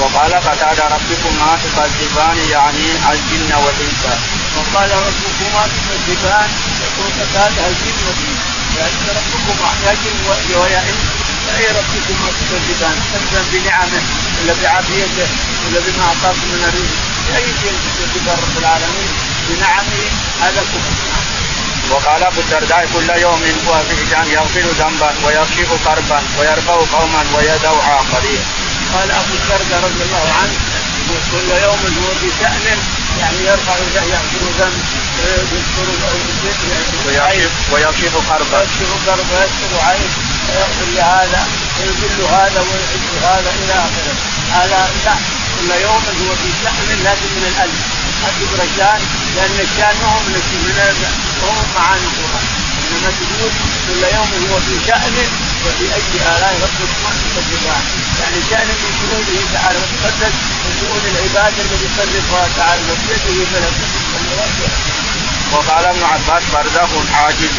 [0.00, 4.02] وقال قتادة ربكما تكذبان يعني الجن والإنس.
[4.56, 6.48] وقال ربكما تكذبان
[6.84, 8.42] يقول قتادة الجن والإنس.
[8.78, 10.18] يعني ربكما يا جن
[10.60, 11.06] ويا إنس
[11.58, 14.02] أي ربكما تكذبان؟ تكذبان بنعمه
[14.38, 15.28] ولا بعافيته
[15.62, 16.98] ولا بما أعطاكم من الرزق.
[17.28, 19.10] بأي شيء تكذبان رب العالمين؟
[19.48, 20.04] بنعمه
[20.42, 21.35] هذا كفر
[21.90, 27.78] وقال أبو الدرداء كل يوم هو في شان يغفر ذنبا ويكشف كربا ويرفع قوما ويدعو
[27.80, 28.42] اخرين.
[28.94, 30.54] قال أبو الدرداء رضي الله عنه
[31.32, 32.78] كل يوم هو في شان
[33.20, 33.74] يعني يرفع
[34.14, 34.84] يغفر ذنب
[37.06, 38.58] ويكشف ويكشف كربا.
[38.58, 40.10] ويكشف كربا ويستر عين
[40.48, 41.46] ويغفر لهذا
[41.80, 44.14] ويذل هذا ويعز هذا إلى آخره.
[44.52, 45.14] هذا لا
[45.56, 47.95] كل يوم هو في شأن لازم من الألف.
[48.28, 49.00] أكبر الشان
[49.36, 50.34] لأن الشان ما هو من
[50.64, 50.76] من
[51.42, 52.46] هو معاني القرآن.
[52.86, 53.52] إنما تقول
[53.86, 55.16] كل يوم هو في شأن
[55.64, 57.84] وفي أي آلاء ربكما تكذبان
[58.20, 60.34] يعني شأن من شؤونه تعالى وتقدس
[60.64, 63.76] من شؤون العباد الذي يصرفها تعالى وبيده ملك
[65.52, 67.56] وقال ابن عباس برزخ عاجز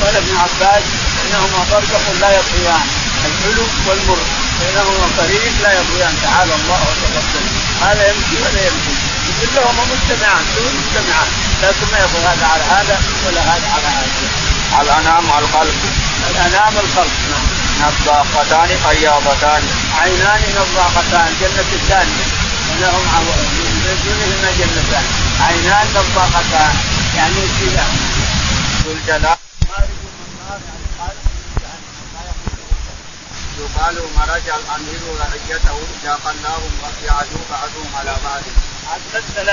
[0.00, 0.84] قال ابن عباس
[1.24, 2.86] إنهما برزخ لا يطغيان
[3.26, 4.18] الحلو والمر
[4.60, 7.46] بينهما طريق لا يطغيان تعالى الله وتقدم.
[7.82, 8.94] هذا يمشي ولا يمشي؟
[9.52, 11.28] كلهما مجتمعان كلهم مجتمعان
[11.62, 14.10] لكن ما يقول هذا على هذا ولا هذا على هذا.
[14.82, 15.74] الانام القلب
[16.30, 17.14] الانام الخلق.
[17.30, 17.46] نعم.
[17.82, 19.62] نضاقتان خياضتان
[20.00, 22.26] عينان نضاقتان جنة الثانية.
[22.70, 23.04] ولهم
[23.84, 25.04] من دونهما جنتان.
[25.40, 26.74] عينان نضاقتان
[27.16, 27.86] يعني كذا
[28.84, 29.36] ذو الجلال.
[33.58, 36.72] يقال مرج الأمير رعيته اذا خلاهم
[37.06, 38.42] يعدو بعضهم على بعض.
[39.14, 39.46] مثل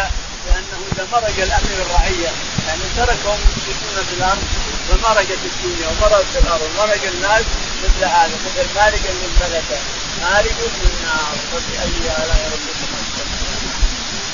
[0.47, 2.31] لأنه إذا مرج الامير الرعية
[2.67, 4.43] يعني تركهم يمشون في الأرض
[4.89, 7.45] فمرجت الدنيا ومرجت الأرض ومرج الناس
[7.83, 9.79] مثل هذا مثل مالك المملكه
[10.21, 12.91] مالك من النار فباي الاء ربكم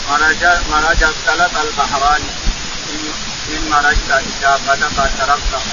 [0.09, 2.21] مرج مرج اختلط البحران.
[3.49, 5.63] إن مرجت اذا فتق تركت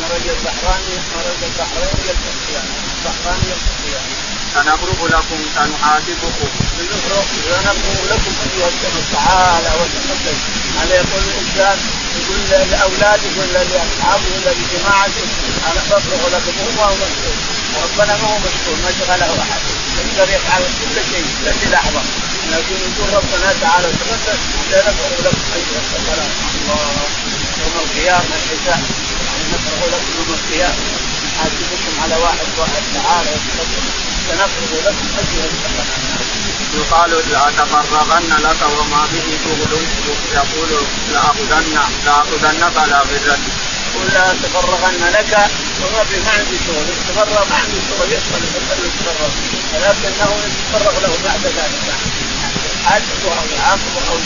[0.00, 0.82] مرج البحران
[1.16, 4.19] مرج البحرين يلتقيان البحران يلتقيان.
[4.54, 6.48] سنفرغ لكم سنحاسبكم.
[6.78, 7.24] سنفرغ
[8.10, 10.38] لكم أيها السماء تعالى وتقدم.
[10.80, 11.78] هذا يقول الإنسان
[12.18, 15.26] يقول لأولاده ولا لأصحابه ولا لجماعته
[15.68, 17.36] أنا بفرغ لكم هو هو مسؤول
[17.84, 19.60] ربنا ما هو مسؤول ما شغله أحد.
[19.98, 21.24] يقدر يفعل كل شيء
[21.60, 22.02] في لحظة.
[22.52, 24.38] لكن يقول ربنا تعالى وتقدم
[24.70, 26.30] سنفرغ لكم أيها الثقلان
[26.62, 26.90] الله
[27.60, 28.82] يوم القيامة الحساب
[29.52, 30.82] نفرغ لكم يوم القيامة.
[31.26, 32.82] نحاسبكم على واحد واحد.
[32.94, 34.09] تعالى وتقدم.
[34.30, 36.00] سنفرغ لكم ايها الثقلان
[36.74, 39.72] يقال لأتفرغن لك وما به شغل
[40.34, 40.70] يقول
[41.12, 43.52] لأخذن لأخذنك على غرتي
[43.94, 45.50] قل لا اتفرغن لك
[45.82, 46.86] وما في ما عندي شغل.
[46.88, 48.12] يتفرغ ما عندي شغل.
[48.12, 48.42] يسأل
[48.86, 49.30] يتفرغ
[49.74, 51.86] ولكنه يتفرغ له بعد ذلك.
[52.84, 54.18] حاجته أو عاقبه أو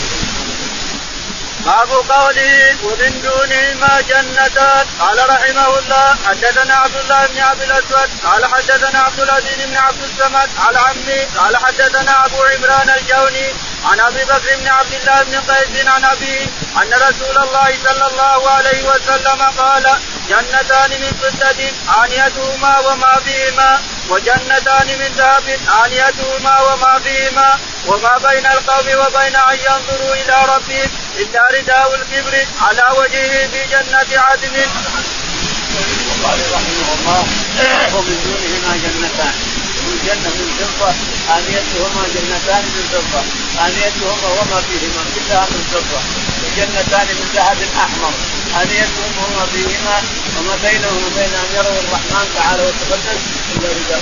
[1.65, 4.85] باب قوله ومن دونهما جنتان.
[4.99, 10.03] قال رحمه الله حدثنا عبد الله بن عبد الأسود قال حدثنا عبد العزيز بن عبد
[10.03, 13.53] الصمد على عمي قال حدثنا أبو عمران الجوني
[13.85, 16.45] عن أبي بكر بن عبد الله بن قيس عن أبيه
[16.81, 19.85] أن رسول الله صلى الله عليه وسلم قال
[20.29, 21.59] جنتان من فضة
[22.03, 30.13] آنيتهما وما فيهما وجنتان من ذهب آنيتهما وما فيهما وما بين القوم وبين أن ينظروا
[30.13, 30.89] إلى ربهم.
[31.21, 34.55] إلا رداء الكبر على وجهه في جنة عدن.
[36.23, 37.23] قال رحمه الله
[37.95, 39.33] ومن دونهما جنتان
[39.85, 40.91] من جنة من فضة
[41.35, 43.21] آنيتهما جنتان من فضة
[43.65, 46.01] آنيتهما وما فيهما كلها من فضة
[46.43, 48.13] وجنتان من ذهب أحمر
[48.61, 49.97] آنيتهم وما فيهما
[50.37, 53.21] وما بينهم وبين أن يروا الرحمن تعالى وتقدس
[53.55, 54.01] إلا رداء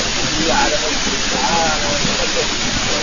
[0.62, 2.49] على وجهه تعالى وتقدس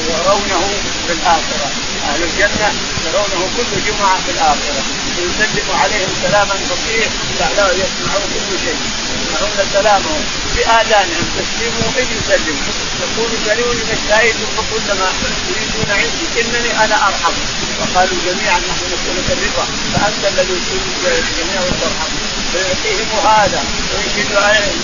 [0.06, 0.62] ويرونه
[1.06, 1.68] في الآخرة
[2.10, 2.68] أهل الجنة
[3.06, 4.82] يرونه كل جمعة في الآخرة
[5.18, 7.10] ويسلم عليهم سلاما خفيف
[7.56, 8.80] لا يسمعون كل شيء.
[9.20, 10.16] يسمعون سلامه
[10.56, 15.08] بآذانهم تسليمه إذ يسلموا يقول سلوني مشاهدكم فكلما
[15.50, 17.34] يريدون عندي إنني أنا أرحم.
[17.80, 22.10] وقالوا جميعا نحن نسألك الرضا فأنت الذي تريد الجميع وترحم.
[22.52, 23.62] فيعطيهم هذا
[23.94, 24.32] ويشد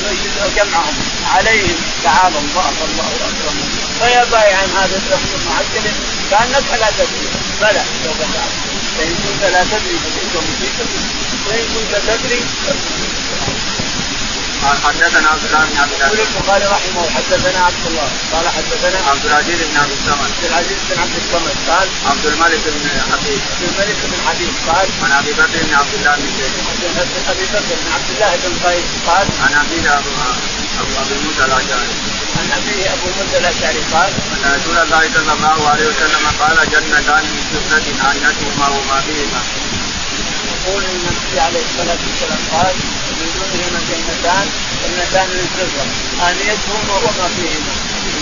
[0.05, 0.95] ويشد جمعهم
[1.35, 1.77] عليهم.
[2.05, 5.93] تعالى الله الله اكبر بايع عن هذا اللفظ المعجل
[6.31, 7.29] كأنك لا تدري.
[7.61, 10.87] بلى سوف تعلم فإن كنت لا تدري فتلك مصيبه
[11.47, 12.41] وان كنت تدري
[14.67, 16.21] قال حدثنا عبد الله بن عبد العزيز.
[16.37, 18.09] البخاري رحمه حدثنا عبد الله.
[18.33, 20.31] قال حدثنا عبد العزيز بن عبد الصمد.
[20.31, 21.57] عبد العزيز بن عبد الصمد.
[21.71, 23.41] قال عبد الملك بن حبيب.
[23.51, 24.53] عبد الملك بن حبيب.
[24.69, 26.55] قال عن أبي بكر بن عبد الله بن زيد.
[26.67, 28.89] عن أبي بكر بن عبد الله بن قيس.
[29.09, 31.93] قال عن أبيه ابو ابي موسى الأشعري.
[32.39, 33.83] عن أبيه أبو موسى الأشعري.
[33.95, 39.43] قال أن رسول الله صلى الله عليه وسلم قال جنتان من فضة آنيتهما وما فيهما.
[40.53, 42.75] يقول النبي عليه الصلاة والسلام قال
[43.91, 44.47] جنتان
[44.83, 45.85] جنتان من فضه
[46.29, 47.75] انيتهما وما فيهما.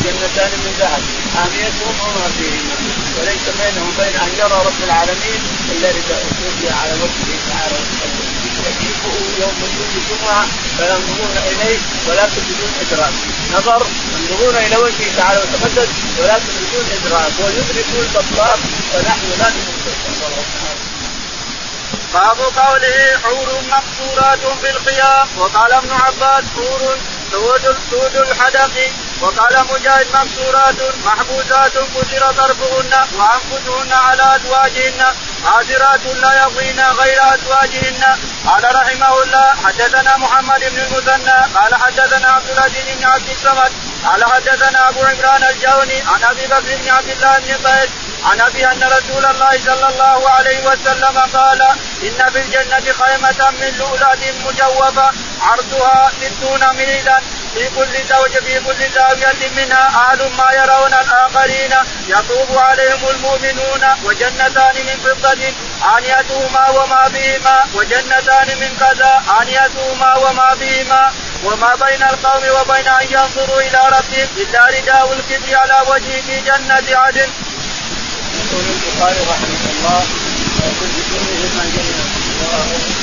[0.05, 1.03] جنتان من ذهب.
[1.45, 2.77] انيتهما وما فيهما.
[3.17, 5.41] وليس بينهم وبين أن يرى رب العالمين
[5.73, 7.77] إلا رداء السوء على وجهه تعالى.
[7.81, 8.27] وتقدم
[8.69, 10.43] يجيبه يوم كل جمعة
[10.77, 11.79] فينظرون إليه
[12.09, 13.15] ولكن بدون إدراك.
[13.57, 13.87] نظر
[14.31, 15.89] ينظرون إلى وجهه تعالى وتقدس
[16.19, 17.33] ولكن بدون إدراك.
[17.41, 18.59] ويدركوا البطلاق
[18.95, 20.94] ونحن لا ندرك
[22.15, 26.99] باب قوله حور مقصورات في الخيام وقال ابن عباس حور
[27.31, 28.75] سود سود الحدق
[29.21, 35.15] وقال مجاهد مكسورات محبوسات كسر طرفهن وأنفسهن على أزواجهن.
[35.47, 38.05] عاذرات لا يضين غير أزواجهن.
[38.47, 43.73] قال رحمه الله حدثنا محمد بن المثنى قال حدثنا عبد العزيز بن عبد الصمد
[44.05, 47.91] قال حدثنا أبو عمران الجوني عن أبي بكر بن عبد الله بن قيس
[48.25, 51.63] عن أبي أن رسول الله صلى الله عليه وسلم قال
[52.03, 57.21] إن في الجنة خيمة من لؤلؤه مجوفة عرضها ستون ميلا
[57.55, 61.75] في كل زوج في كل زاوية منها أهل ما يرون الآخرين.
[62.09, 65.43] يطوف عليهم المؤمنون وجنتان من فضة.
[65.97, 67.65] آنيتهما وما بهما.
[67.75, 69.23] وجنتان من كذا.
[69.41, 71.13] آنيتهما وما بهما.
[71.45, 76.99] وما بين القوم وبين أن ينظروا إلى ربهم إلا رداء الكبر على وجهه في جنة
[76.99, 77.29] عدن.
[78.35, 80.03] يقول البخاري رحمه الله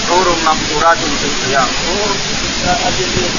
[0.10, 1.68] حور مقصورات في القيام.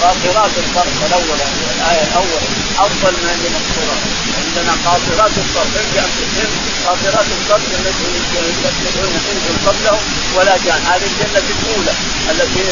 [0.02, 1.38] قاصرات الطرف الأول
[1.76, 2.42] الآية الأول.
[2.78, 4.02] أفضل من المقصورات
[4.38, 6.50] عندنا قاصرات الطرف ارجع انفسهم
[6.86, 10.02] قاصرات الطرف التي يدخلون منهم قبلهم
[10.36, 11.94] ولا كان هذه الجنة الأولى
[12.30, 12.62] التي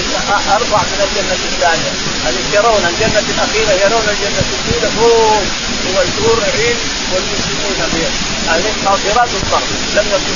[0.56, 1.92] ارفع من الجنة الثانية.
[2.26, 4.88] هذه يرون الجنة الأخيرة يرون الجنة الأولى.
[4.98, 5.42] فوق
[5.90, 6.78] هو الحور عين
[7.12, 8.10] والمسلمون فيها
[8.50, 9.70] هذه قاصرات الطرف.
[9.96, 10.34] لم يكن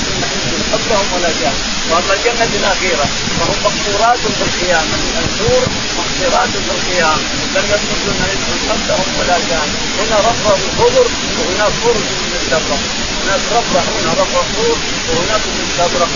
[0.52, 1.56] من قبلهم ولا كان
[1.90, 3.06] وأما الجنة الأخيرة
[3.38, 4.94] فهم مقصورات في القيامة.
[5.24, 5.62] الحور
[5.98, 7.18] مقصرات في القيام
[7.54, 9.68] لم يكن من قبلهم ولا كان
[10.00, 11.06] هنا رفرف الخضر
[11.38, 12.78] وهناك فرج من الدبر
[13.20, 14.76] هناك رفرف هنا رفرف طور
[15.08, 16.14] وهناك من استبرق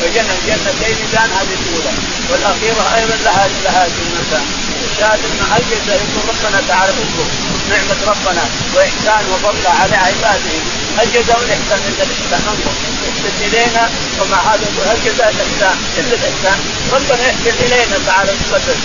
[0.00, 1.92] فجنة جنتين كان هذه الأولى.
[2.30, 4.46] والأخيرة أيضا لها لها جنتان.
[4.90, 7.26] الشاهد ان الجزء يقول ربنا تعالى اذكر
[7.70, 10.56] نعمة ربنا وإحسان وفضل على عباده.
[11.02, 12.40] الجزاء والاحسان الا الإحسان.
[12.52, 12.72] أنظر
[13.06, 13.90] يحسن إلينا
[14.20, 16.58] ومع هذا يقول هل جزاء الإحسان الا الإحسان.
[16.92, 18.80] ربنا يحسن إلينا تعالى وتقدس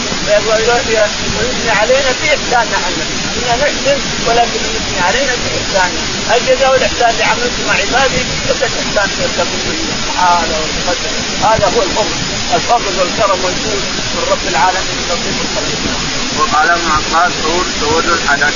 [0.48, 3.06] ويثني علينا في احساننا عنا
[3.36, 3.98] كنا نحسن
[4.28, 6.02] ولكن يثني علينا في احساننا
[6.36, 9.08] الجزاء والاحسان اللي عملته مع عبادي الا الاحسان
[9.38, 9.78] تكون
[10.18, 10.58] هذا
[11.44, 12.18] هذا هو الفضل.
[12.56, 13.84] الفضل والكرم والجود
[14.16, 14.98] من رب العالمين.
[15.10, 18.56] لطيف الخلق وقال ابن عباس حور سود الحدث.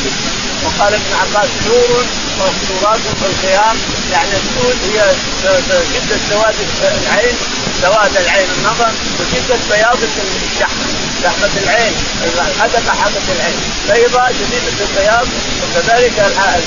[0.64, 2.04] وقال ابن عباس نور
[2.40, 3.76] مقصورات في الخيام.
[4.12, 5.00] يعني السود هي
[5.94, 7.36] شده سواد العين
[7.82, 9.98] سواد العين النظر وشده بياض
[10.52, 10.86] الشحمه
[11.24, 13.60] شحمة العين الحدقه حدقه العين.
[13.90, 15.28] بيضاء شديده البياض
[15.62, 16.18] وكذلك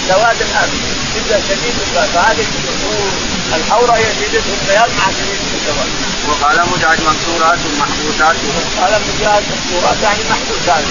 [0.08, 0.74] سواد الانف
[1.14, 2.46] شده شديده فهذه
[3.56, 5.90] الحورة هي شديدة البياض مع شديدة السواد.
[6.28, 8.36] وقال مجاهد مكسورات محبوسات.
[8.80, 10.84] قال مجاهد مكسورات يعني محبوسات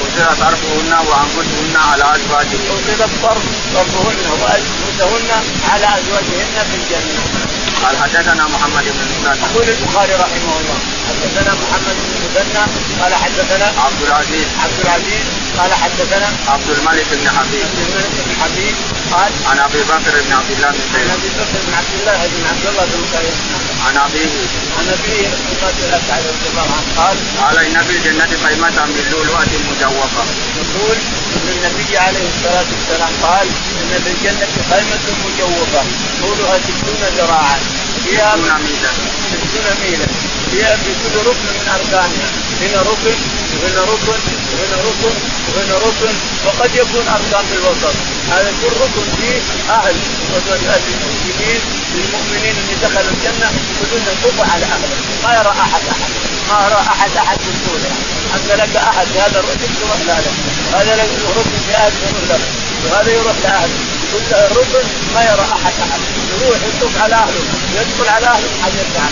[0.00, 2.70] وصل طرفهن وأنفسهن على أزواجهن.
[2.70, 5.30] وصل الطرف طرفهن وانفسهن
[5.70, 7.50] على أزواجهن في الجنة.
[7.84, 10.78] قال حدثنا محمد بن المثنى يقول البخاري رحمه الله
[11.08, 12.64] حدثنا محمد بن المثنى
[13.00, 15.24] قال حدثنا عبد العزيز عبد العزيز
[15.58, 18.74] قال حدثنا عبد الملك بن حبيب عبد الملك بن حبيب
[19.12, 22.42] قال عن أبي بكر بن عبد الله بن عن أبي بكر بن عبد الله بن
[22.50, 23.38] عبد الله بن قيس
[23.86, 24.30] عن أبيه.
[24.78, 25.28] عن أبيه
[26.30, 26.88] رضي الله عنه.
[26.96, 30.24] قال قال إن في الجنة خيمه من لؤلؤه مجوفه
[30.60, 30.96] يقول
[31.36, 33.46] إن النبي عليه الصلاة والسلام قال
[33.80, 35.82] إن في الجنة خيمه مجوفة
[36.22, 36.74] طولها 60
[37.18, 37.58] ذراعا.
[38.10, 38.90] فيها 60 ميلا
[39.54, 40.06] 60 ميلا.
[40.50, 42.28] فيها في كل ركن من أركانها.
[42.62, 43.16] هنا ركن
[43.60, 44.20] وهنا ركن
[44.52, 45.14] وهنا ركن
[45.48, 46.14] وهنا ركن.
[46.46, 47.94] وقد يكون أركان في الوسط.
[48.32, 49.38] هذا كل ركن فيه
[49.76, 49.96] أهل
[50.86, 51.60] للمسلمين
[51.94, 53.48] للمؤمنين اللي دخلوا الجنة
[53.78, 54.96] كلهم يطوفوا على أهله.
[55.24, 56.10] ما يرى أحد أحد.
[56.50, 57.94] ما يرى أحد أحد بالدنيا
[58.36, 59.06] أنت لك أحد.
[59.12, 60.18] في هذا الركن تروح له
[60.74, 60.92] هذا
[61.38, 62.40] ركن في أهل يروح له
[62.84, 63.99] وهذا يروح لأهله.
[64.12, 64.84] كل الركن
[65.14, 65.72] ما يرى أحد.
[65.82, 66.00] احد
[66.32, 67.44] يروح يطوف على أهله.
[67.74, 69.06] يدخل على أهله حتى يرجع.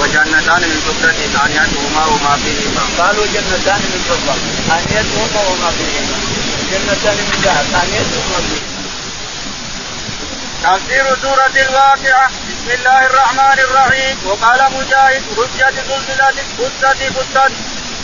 [0.00, 2.82] وجنتان من فضة آنيتهما وما فيهما.
[2.98, 4.34] قالوا جنتان من فضة.
[4.76, 6.16] آنيتهما وما فيهما.
[6.72, 8.72] جنتان من ذهب آنيتهما وما فيهما.
[10.62, 12.30] تفسير سورة الواقعة.
[12.48, 14.16] بسم الله الرحمن الرحيم.
[14.26, 17.52] وقال مجاهد رجت زلزلت بتت بتت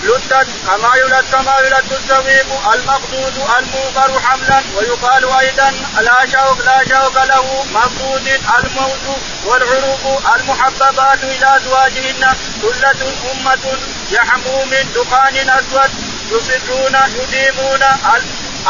[0.03, 5.71] لتت كما يلت كما يلت السويق المقصود الموقر حملا ويقال أيضا
[6.01, 8.29] لا شوك لا شوك له مقصود
[8.59, 13.79] الموت والعروق المحببات إلى أزواجهن ثلة أمة
[14.11, 15.91] يحمو من دخان أسود
[16.31, 17.83] يصرون يديمون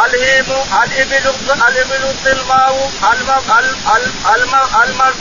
[0.05, 0.47] الهيم
[0.83, 1.27] الإبل
[1.69, 3.31] الإبل الظلماء الم
[4.37, 5.15] الم الم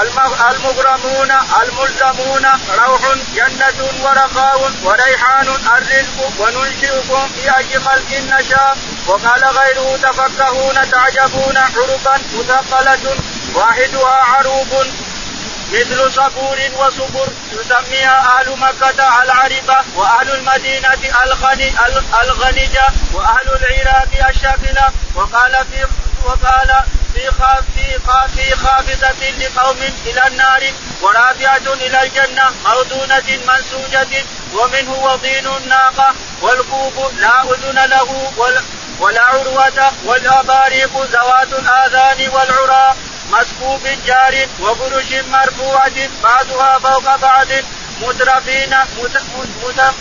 [0.00, 1.30] المغرمون
[1.62, 2.46] الملزمون
[2.86, 3.02] روح
[3.34, 8.76] جنة ورخاء وريحان الرزق وننشئكم في أي خلق نشاء.
[9.06, 13.16] وقال غيره تفكهون تعجبون عربا مثقلة
[13.54, 14.86] واحدها عروب
[15.72, 21.72] مثل صبور وصبر يسميها أهل مكة العربة وأهل المدينة الغني
[22.24, 25.86] الغنجه وأهل العراق الشاكله وقال في
[26.24, 26.70] وقال
[27.14, 27.30] في
[27.74, 27.98] في
[28.36, 30.62] في خافضة لقوم إلى النار
[31.02, 38.32] ورافعة إلى الجنة موزونة منسوجة ومنه وضين الناقة والكوب لا أذن له
[39.00, 42.96] ولا عروة والأباريق ذوات الآذان والعراء
[43.30, 47.46] مسكوب جار وفرش مرفوعة بعضها فوق بعض
[48.08, 48.74] مترفين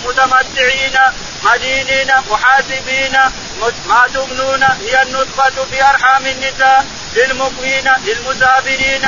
[0.05, 0.97] متمتعين
[1.43, 3.17] مدينين محاسبين
[3.89, 6.85] ما تمنون هي النطفة في أرحام النساء
[7.15, 9.07] للمقوين للمسافرين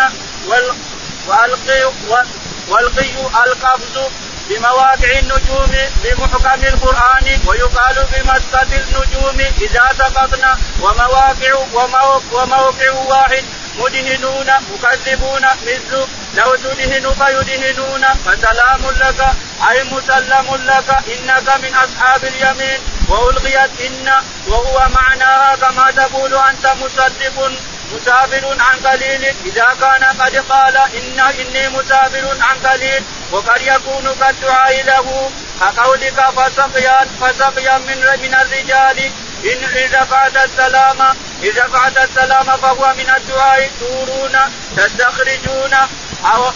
[1.27, 1.91] والقي
[2.69, 3.97] والقي القفز
[4.49, 5.71] بمواقع النجوم
[6.03, 11.53] بمحكم القرآن ويقال بمسقط النجوم إذا سقطنا ومواقع
[12.33, 13.43] وموقع واحد
[13.79, 19.19] مدهنون مكذبون مثل لو تدهن فيدهنون فسلام لك
[19.69, 22.79] أي مسلم لك إنك من أصحاب اليمين
[23.09, 24.11] وألغيت إن
[24.47, 27.51] وهو معناها كما تقول أنت مصدق.
[27.91, 29.25] مسافر عن قليل.
[29.45, 35.31] إذا كان قد قال إن إني مسافر عن قليل وقد يكون كالدعاء له.
[35.61, 39.11] كقولك فسقيا فسقيا من من الرجال.
[39.51, 43.69] إن إذا فعت السلام إذا فعت السلام فهو من الدعاء.
[43.79, 44.35] تورون
[44.77, 45.73] تستخرجون.
[46.25, 46.51] أو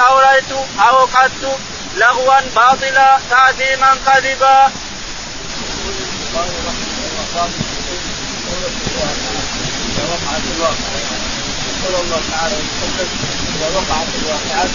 [0.00, 1.58] أوريت أو قدت
[1.96, 4.70] لغوا باطلا تعظيما كذبا.
[10.40, 11.20] وقعت الواقعة
[11.82, 13.08] صلى الله تعالى وسلم
[13.56, 14.68] إذا وقعت الواقعة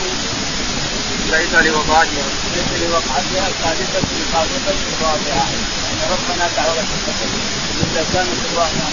[1.31, 5.45] ليس لوقعتها ليس لوقعتها الثالثة الخامسة الرابعة.
[5.91, 6.81] أن ربنا تعالى
[7.83, 8.91] إذا كانت الواقعة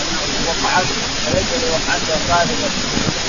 [0.48, 0.86] وقعت
[1.24, 2.70] فليس لوقعتها ثالثة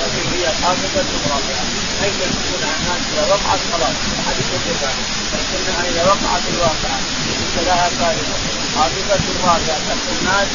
[0.00, 1.64] لكن هي الخامسة الرابعة.
[2.02, 6.98] ليس تكون عن الناس إذا وقعت خلاص حديث الكفاية لكنها إذا وقعت الواقعة
[7.40, 8.36] ليس لها ثالثة
[8.74, 10.48] خامسة رابعة تحت الناس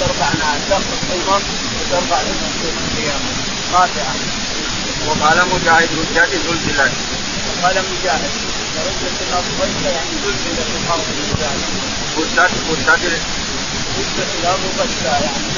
[0.00, 1.42] ترفع ناس تخلق الامم
[1.86, 3.30] وترفع لهم يوم القيامة
[3.72, 4.14] رافعة
[5.06, 5.88] وقال مجاهد.
[5.98, 6.92] رجعت زلزلت
[7.48, 8.30] وقال مجاهد
[8.76, 11.62] رجعت الأرض بيتا يعني زلزلت الأرض مجاهد.
[12.16, 13.12] وزت وزت
[13.98, 15.56] وزت الأرض بيتا يعني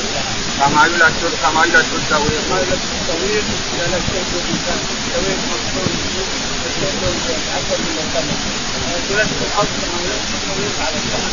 [0.59, 5.93] كما يلد كما يلد التويل كما يلد التويل اذا لشيت الانسان التويل مقصود
[7.59, 8.39] أكثر من الثمن
[9.11, 11.33] يلد الأرض كما يلد التويل على الثمن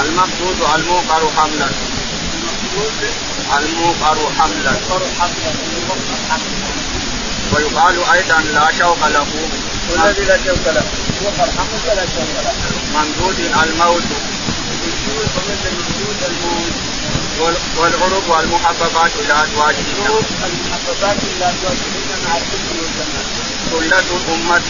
[0.00, 1.68] المقصود الموقر حملا
[3.56, 4.74] الموقر حملا.
[7.52, 9.26] ويقال أيضا لا شوق له.
[9.90, 10.84] والذي لا شوق له.
[11.24, 12.54] وقر حمل لا شوق له.
[12.94, 14.02] ممدود الموت.
[17.76, 20.06] والعرب والمحببات إلى ازواجهن
[20.46, 23.26] المحببات إلى ازواجهن مع الحب والجمال
[23.70, 24.68] ثلة أمة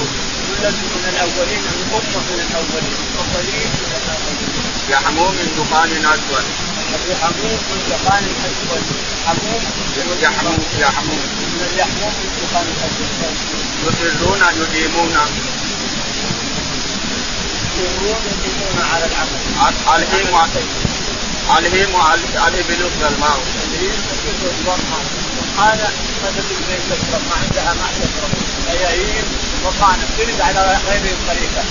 [0.49, 2.99] ثلة من الأولين الأمة من الأولين.
[3.19, 4.53] وقليل من الآخرين
[4.89, 5.91] يحمو من دخان
[6.95, 8.85] أسود اليحموم من دخان اسود
[9.27, 9.63] حموم
[10.23, 11.23] يحموم يحموم
[11.55, 13.11] من اليحموم من دخان اسود
[13.87, 15.17] يصرون يديمون.
[17.79, 19.41] يصرون يديمون على العمل.
[19.87, 20.35] عليهم
[21.49, 23.39] عليهم على ابل الماء
[25.59, 25.79] قال
[26.23, 28.31] ماذا البيت تشرب ما عندها ما تشرب
[28.71, 29.25] اياهيم
[29.65, 31.65] وقال ترد على غير الطريقة.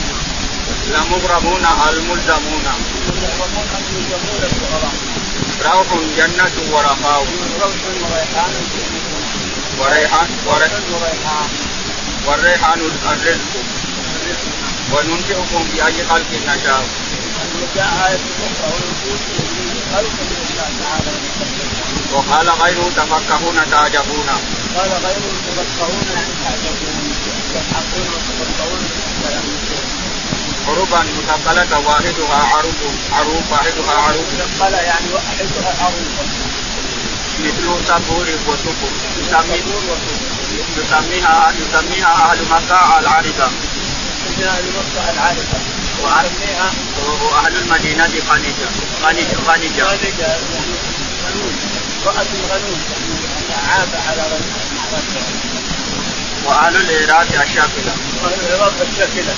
[0.88, 2.66] لمغرمون الملزمون.
[3.10, 4.96] المغرمون الملزمون الصغراء
[5.66, 5.88] روح
[6.18, 7.26] جنة ورخاء
[7.62, 7.74] روح
[9.80, 11.50] وريحان وريحان
[12.26, 12.80] وريحان
[13.12, 13.54] الرزق.
[14.92, 16.86] وننشئكم بأي خلق نشاء.
[22.14, 24.30] وقال غيره تفكهون تعجبون.
[24.78, 27.14] قال غيره تفكهون يعني تعجبون.
[27.54, 28.87] تضحكون وتفكهون
[30.68, 32.76] عربا مثقلة واحدها عروب
[33.12, 36.28] عروب واحدها عروب مثقلة يعني واحدها عروب
[37.40, 39.64] مثل صبور وسكر يسمي
[40.78, 43.50] يسميها يسميها أهل مكة العارفة
[44.26, 45.58] يسميها أهل مكة العارفة
[46.04, 46.72] وأهلها
[47.24, 48.68] وأهل المدينة خنيجة
[49.04, 50.38] خنيجة خنيجة خنيجة
[52.04, 52.82] امرأة الغنوم
[53.70, 54.24] عاب على
[56.46, 57.94] وأهل العراق الشاكلة.
[58.24, 59.36] وأهل العراق الشاكلة.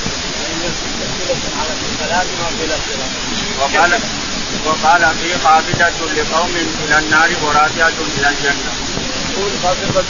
[1.60, 2.78] على الكلام وبلا
[3.60, 4.00] وقال
[4.66, 6.56] وقال في خافضة لقوم
[6.86, 8.74] إلى النار ورافعة إلى الجنة.
[9.32, 10.06] يقول خافضة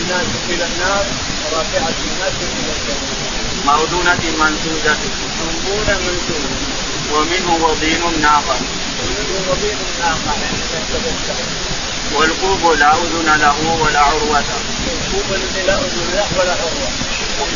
[0.00, 1.04] الناس إلى النار
[1.44, 3.72] ورافعه الناس إلى الجنة.
[3.72, 4.96] موزونة منسوجة
[5.40, 6.56] منبونه منسوبه.
[7.12, 8.56] ومنه وضين الناقة
[9.00, 10.56] ومنه وضين الناقه يعني
[12.14, 16.54] والكوب لا أذن له ولا عروة الكوب الذي لا أذن له ولا
[17.40, 17.46] أو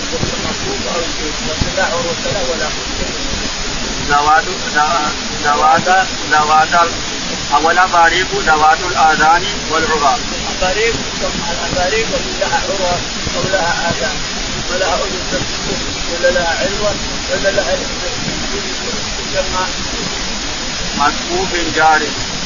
[2.53, 2.69] ولا
[5.45, 5.89] ذوات
[6.33, 6.75] ذوات
[7.55, 10.19] أولا باريق ذوات الآذان والعظام.
[10.53, 10.95] البريق
[11.67, 12.09] البريق
[12.41, 12.99] لها عروه
[13.37, 14.17] أو لها اذان
[14.71, 15.43] ولها اذن
[16.13, 16.95] ولا لها علوه
[17.31, 17.75] ولا لها
[19.33, 19.67] تسمى
[20.99, 22.03] مسكوب جار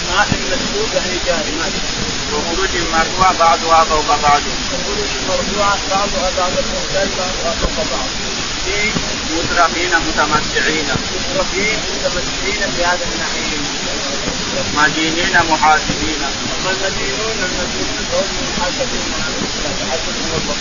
[0.08, 1.66] ماء مسكوب يعني جاري ما
[2.34, 8.08] وخروج مرفوع بعضها فوق بعض وخروج مرفوعة بعضها بعضها فوق بعض
[8.64, 8.90] في
[9.36, 13.62] مترفين متمتعين مترفين متمتعين بهذا النعيم
[14.76, 16.20] مدينين محاسبين
[16.70, 19.14] المدينون المدينون فهم محاسبين
[19.90, 20.54] حسبهم الله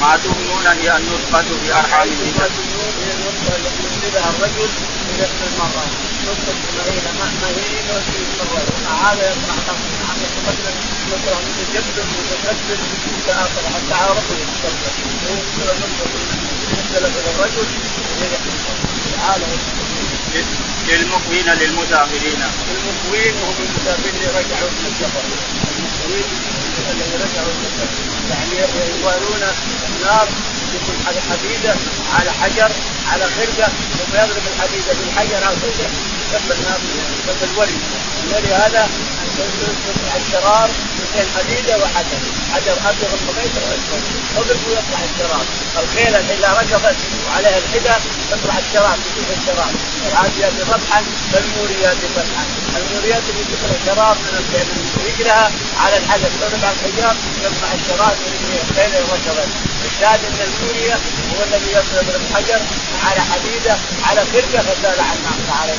[0.00, 4.68] ما تؤمنون هي النطفة في أرحام ما تنور هي النطفة التي ينزلها الرجل
[5.06, 5.86] في جسم المرأة
[6.26, 9.74] نطفة مهينة مهين وفي المرأة هذا يطلع
[19.16, 19.46] تعالى
[20.88, 25.22] للمؤمنين للمسافرين المقوين وهم المسافرين رجعوا من السفر.
[25.78, 26.28] المقوين
[26.90, 28.10] الذين رجعوا من السفر.
[28.30, 28.54] يعني
[29.02, 29.42] يوالون
[29.88, 30.28] النار
[30.74, 31.74] يكون على حديدة
[32.14, 32.70] على حجر
[33.12, 33.68] على خرقة
[33.98, 35.90] ثم يضرب الحديدة بالحجر على الخرقه
[36.32, 36.80] يكب النار
[37.28, 37.78] يكب الولي
[38.24, 38.88] الولي هذا
[40.16, 40.70] الشرار
[41.14, 42.20] بين حديدة وحجر.
[42.52, 43.52] حجر أبيض بغيت
[44.36, 45.44] اضرب ويطلع الشرار
[45.82, 47.94] الخيل إذا ركبت وعليها الحدى
[48.30, 49.72] تطلع الشرار تشوف الشرار
[50.08, 52.44] العاديات ربحا فالموريات فتحا
[52.76, 54.68] الموريات اللي تطلع شرار من الخيل
[55.06, 56.28] رجلها على الحجر.
[56.40, 59.48] تضرب على الحجار يطلع الشرار من الخيل ركبت
[59.86, 60.94] الشاهد إن المورية
[61.30, 62.60] هو الذي يضرب الحجر
[63.06, 63.76] على حديدة
[64.08, 65.72] على خرقه فزال عن النار تعالى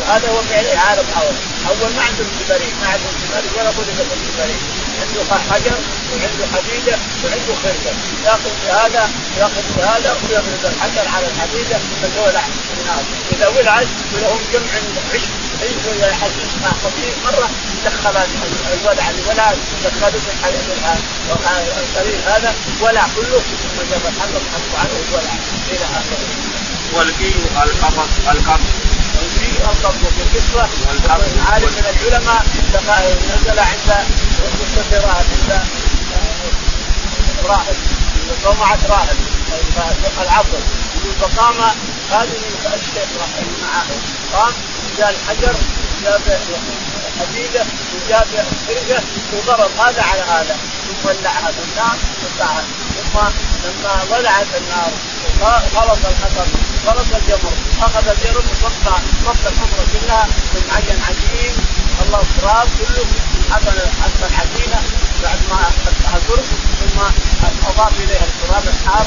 [0.00, 1.34] وهذا هو فعل اعاده أول.
[1.68, 4.60] أول ما عندهم كبريت ما عندهم كبريت ولا خلق الكبريت
[5.00, 5.78] عنده حجر
[6.12, 7.94] وعنده حديدة وعنده خرقه
[8.24, 12.50] يأخذ بهذا يأخذ بهذا ويضرب الحجر على الحديدة فزول عن
[12.80, 13.02] النار
[13.32, 14.72] إذا ولعت ولهم جمع
[15.14, 15.28] عشق
[15.62, 16.48] عشق ولا حديد
[16.84, 17.50] خفيف مرة
[17.84, 18.16] دخل
[18.72, 19.52] الولع الولع
[19.84, 20.30] دخلوا في
[21.80, 23.38] القليل هذا ولع كله.
[23.38, 25.34] ثم جاب الحجر حطوا عنه الولع
[25.70, 26.49] إلى آخره.
[26.94, 28.66] والكي القبض القبض.
[29.22, 30.04] وفي القبض.
[30.16, 30.68] في القصة
[31.50, 32.46] عالم من العلماء
[33.16, 34.06] نزل عند
[34.60, 35.62] مستشار عند
[37.44, 37.76] راهب
[38.42, 39.16] صومعة راهب
[40.20, 40.60] العصر
[40.96, 41.54] يقول فقام
[42.10, 42.40] هذه
[42.74, 43.08] الشيخ
[43.62, 43.86] معه.
[44.32, 44.52] قام
[44.98, 45.54] جاء الحجر
[46.02, 46.40] جاب
[47.20, 47.64] حديدة
[47.94, 48.26] وجاب
[48.66, 50.56] فرقة وضرب هذا على هذا.
[50.88, 52.64] ثم ولعها في النار وقطعها
[52.96, 53.18] ثم
[53.64, 54.92] لما ولعت النار
[55.74, 56.48] خلص الحطب
[56.86, 57.52] خلص الجمر
[57.82, 61.54] أخذ الجرم وقطع قطع الحمره كلها من عجن عجين
[62.02, 63.06] الله التراب كله
[63.50, 63.62] حط
[64.02, 64.82] حط العجينه
[65.22, 66.44] بعد ما قطع القرب
[66.80, 67.00] ثم
[67.68, 69.06] أضاف إليها التراب الحار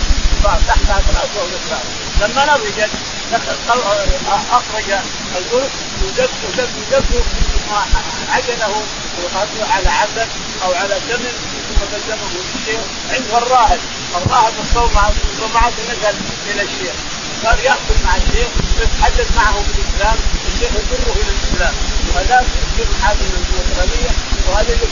[0.68, 1.84] تحتها راسه التراب
[2.22, 2.90] لما نضجت
[4.52, 4.92] أخرج
[5.38, 5.70] القرب
[6.04, 7.74] ودق ودق ودق ثم
[8.32, 8.84] عجنه
[9.24, 10.28] وحطه على عسل
[10.64, 11.34] أو على سمن
[11.70, 13.80] ثم قدمه للشيخ عند الراهب.
[14.16, 16.16] الراهب الصومعه الصومعه نزل
[16.52, 16.96] إلى الشيخ.
[17.44, 18.48] صار ياكل مع الشيخ
[18.80, 20.18] ويتحدث معه بالإسلام
[20.48, 21.74] الشيخ يجره إلى الإسلام.
[22.16, 24.12] وهذا يصير محاكم النصرانيه
[24.48, 24.89] وهذا بين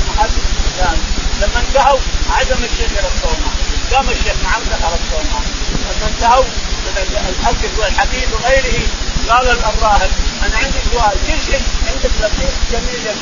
[0.00, 0.96] المحاكم الإسلام.
[1.40, 1.98] لما انتهوا
[2.30, 3.52] عزم الشيخ إلى الصومعه
[3.92, 5.42] قام الشيخ معه دخل الصومعه
[5.80, 8.88] لما انتهوا من والحديث وغيره
[9.28, 10.10] قال الراهب
[10.46, 13.14] أنا عندي سؤال كل شيء عندك لطيف جميل يا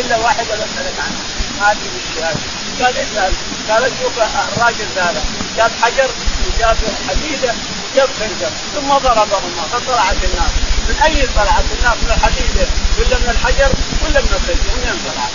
[0.00, 1.18] إلا واحد أسألك عنه.
[1.60, 2.40] هذه الشهاده
[2.80, 3.32] قال إسأل.
[3.68, 5.24] قال شوف الراجل هذا
[5.56, 6.10] جاب حجر.
[6.46, 6.76] وجاب
[7.08, 7.54] حديدة.
[7.96, 10.50] وجاب خنجر ثم ضربهما فطلعت النار
[10.88, 12.66] من أي طلعت النار من الحديده
[12.98, 13.70] ولا من الحجر
[14.04, 15.32] ولا من الخنجر من وين طلعت؟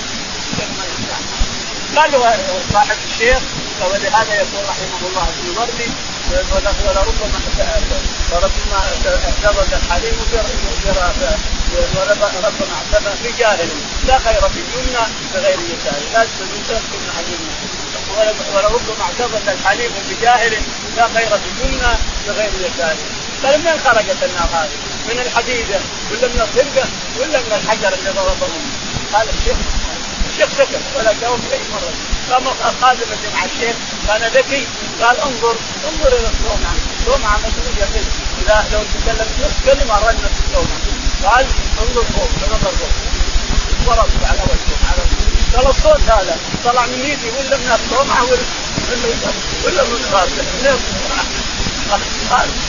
[1.96, 2.12] قال
[2.74, 3.40] صاحب الشيخ
[3.82, 5.92] ولهذا يقول رحمه الله في ضربي
[6.86, 7.40] ولربما
[8.32, 8.78] وربما
[9.26, 10.16] اعترض الحليم
[11.96, 13.70] وربما اعترض في جاهل
[14.08, 15.04] لا خير في اليمنى
[15.34, 17.51] بغير يسار لا تستمع عن اليمنى
[18.54, 20.54] ولربما اعترض الحليم بجاهل
[20.98, 21.94] لا خير في اليمنى
[22.28, 22.96] بغير يسار
[23.44, 24.78] قال من خرجت النار هذه؟
[25.10, 25.80] من الحديدة
[26.12, 26.88] ولا من الخرقه
[27.20, 28.62] ولا من الحجر اللي ضربهم؟
[29.14, 29.58] قال الشيخ
[30.30, 31.94] الشيخ سكت ولا جاوب اي مرة.
[32.32, 33.76] قام الخادم اللي مع الشيخ
[34.08, 34.68] كان ذكي.
[35.02, 35.56] قال انظر
[35.90, 36.76] انظر إلى الصومعة.
[37.00, 40.80] الصومعة مدروجه كده اذا لو تكلم نص كلمة رنت الصومعة.
[41.24, 41.46] قال
[41.82, 42.94] انظر فوق فنظر فوق.
[43.86, 45.02] ضرب على وجهه على
[45.56, 46.36] قال الصوت هذا.
[46.66, 48.42] طلع من يدي ولا من الصومعه ولا
[49.66, 50.44] ولا من راسه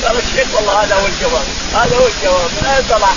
[0.03, 1.47] قال الشيخ والله هذا هو الجواب.
[1.75, 2.51] هذا هو الجواب.
[2.61, 3.13] من أين طلع؟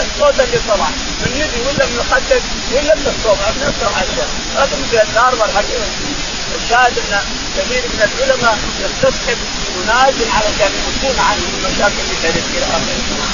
[0.00, 0.88] الصوت اللي طلع.
[1.22, 2.42] من يدي ولا من خدك
[2.72, 4.04] ولا من الصومعه من الصومعه
[4.56, 5.80] هذا مثل النار والحديد.
[6.56, 7.20] الشاهد أن
[7.56, 9.38] كثير من العلماء يستصحب
[9.76, 13.31] ينازل على كان يموتون عنه المشاكل اللي كانت في الآخر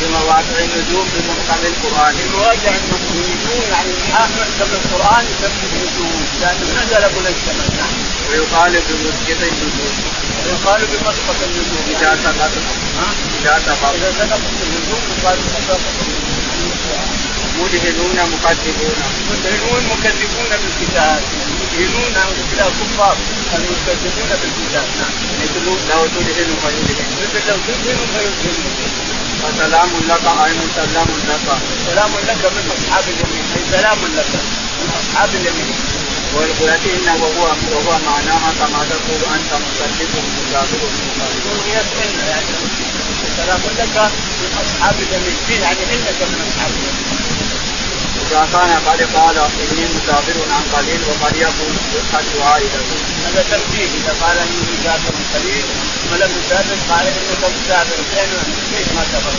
[0.00, 2.14] بمواقع النجوم بمحكم القرآن.
[2.18, 7.94] بمواقع النجوم يعني محكم القرآن يسمى النجوم لأنه نزل ابو السماء نعم
[8.30, 9.94] ويقال بمسجد النجوم.
[10.44, 11.84] ويقال بمسقط النجوم.
[11.90, 12.52] إذا سقط
[13.40, 13.94] إذا سقط.
[13.94, 15.80] إذا سقطت النجوم يقال بمسقط
[17.60, 18.96] مدهنون مكذبون.
[19.30, 21.20] مدهنون مكذبون بالكتاب.
[21.60, 23.16] مدهنون الكتاب كفار.
[23.52, 24.86] يكذبون بالكتاب.
[25.00, 25.14] نعم.
[25.42, 27.10] مثل لو تدهن فيدهن.
[27.22, 29.09] مثل لو تدهن فيدهن.
[29.42, 31.46] فسلام لك أي مسلم لك.
[31.86, 34.32] سلام لك من أصحاب اليمين أي سلام لك
[34.80, 35.74] من أصحاب اليمين.
[36.34, 40.82] ويأتي وهو وهو معناها كما تقول أنت مكذب مكافر
[41.74, 42.54] يسأل يعني
[43.36, 43.96] سلام لك
[44.40, 45.62] من أصحاب اليمين.
[45.62, 47.20] يعني إنك من أصحاب اليمين.
[48.30, 51.74] إذا كان قد قال إني مسافر عن قليل وقد يكون
[52.12, 52.88] قد دعاء له.
[53.26, 55.64] هذا ترتيب إذا قال إني مسافر قليل
[56.38, 58.30] يسافر قال إنك مسافر فين
[58.72, 59.34] كيف ما سافر؟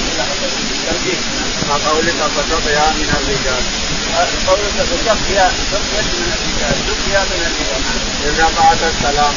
[0.88, 1.20] ترتيب.
[1.68, 3.64] كقولك فتقيا من الرجال.
[4.48, 7.82] قولك فتقيا تقيا من الرجال تقيا من الرجال.
[8.30, 9.36] إذا قعدت السلام.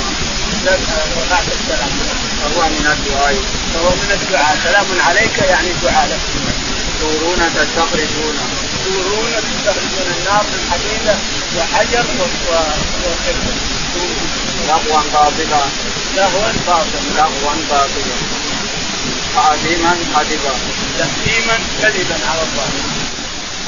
[1.16, 1.92] وقعت السلام.
[2.40, 3.36] فهو من الدعاء.
[3.74, 6.20] فهو من الدعاء سلام عليك يعني دعاء لك.
[7.00, 8.36] تورون تستخرجون
[8.84, 11.16] تورون تستخرجون النار من حديده
[11.56, 12.04] وحجر
[12.48, 13.54] وقرد
[14.68, 15.64] لغوا باطلا
[16.16, 18.16] لهوا باطلا لغوا باطلا
[19.36, 20.54] عظيما كذبا
[20.98, 22.68] تهديما كذبا على الله.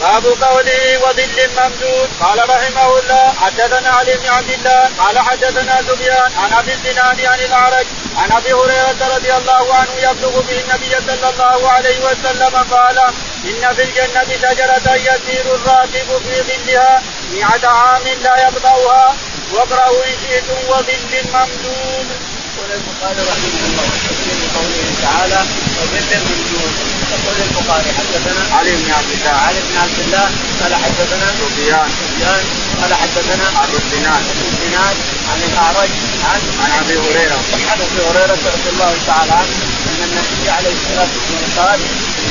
[0.01, 2.09] باب قوله وظل ممدود.
[2.21, 7.41] قال رحمه الله حدثنا علي بن عبد الله قال حدثنا سفيان عن أبي الزناد عن
[7.41, 7.87] الأعرج
[8.17, 12.99] عن أبي هريرة رضي الله عنه يبلغ به النبي صلى الله عليه وسلم قال
[13.45, 19.17] إن في الجنة شجرة يسير الراكب في ظلها مئة عام لا يبقاها
[19.53, 22.36] واقرأوا إن شئتم وظل ممدود.
[22.57, 23.87] يقول البخاري رحمه الله
[24.25, 25.41] في قوله تعالى
[25.79, 26.73] وظل ممدود
[27.15, 30.27] يقول البخاري حدثنا علي بن عبد الله علي بن عبد الله
[30.61, 32.45] قال حدثنا سفيان سفيان
[32.81, 34.97] قال حدثنا ابو الزناد ابو الزناد
[35.31, 35.91] عن الأعرج
[36.31, 37.39] عن عن أبي هريرة.
[37.71, 39.55] عن أبي هريرة رضي الله تعالى عنه
[39.89, 41.81] أن النبي عليه الصلاة والسلام قال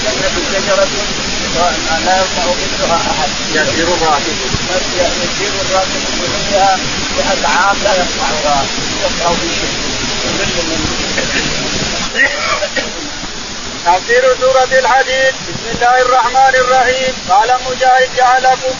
[0.07, 0.87] الجنه شجرة
[2.05, 3.29] لا يقطع مثلها أحد.
[3.55, 4.37] يسير الراكب
[5.23, 6.77] يسير الراكب بظلها
[7.17, 8.65] مئة عام لا يقطعها
[9.03, 9.84] يقطع في شيء.
[13.85, 15.33] تفسير سورة الحديد.
[15.47, 17.13] بسم الله الرحمن الرحيم.
[17.29, 18.75] قال مجاهد جعلكم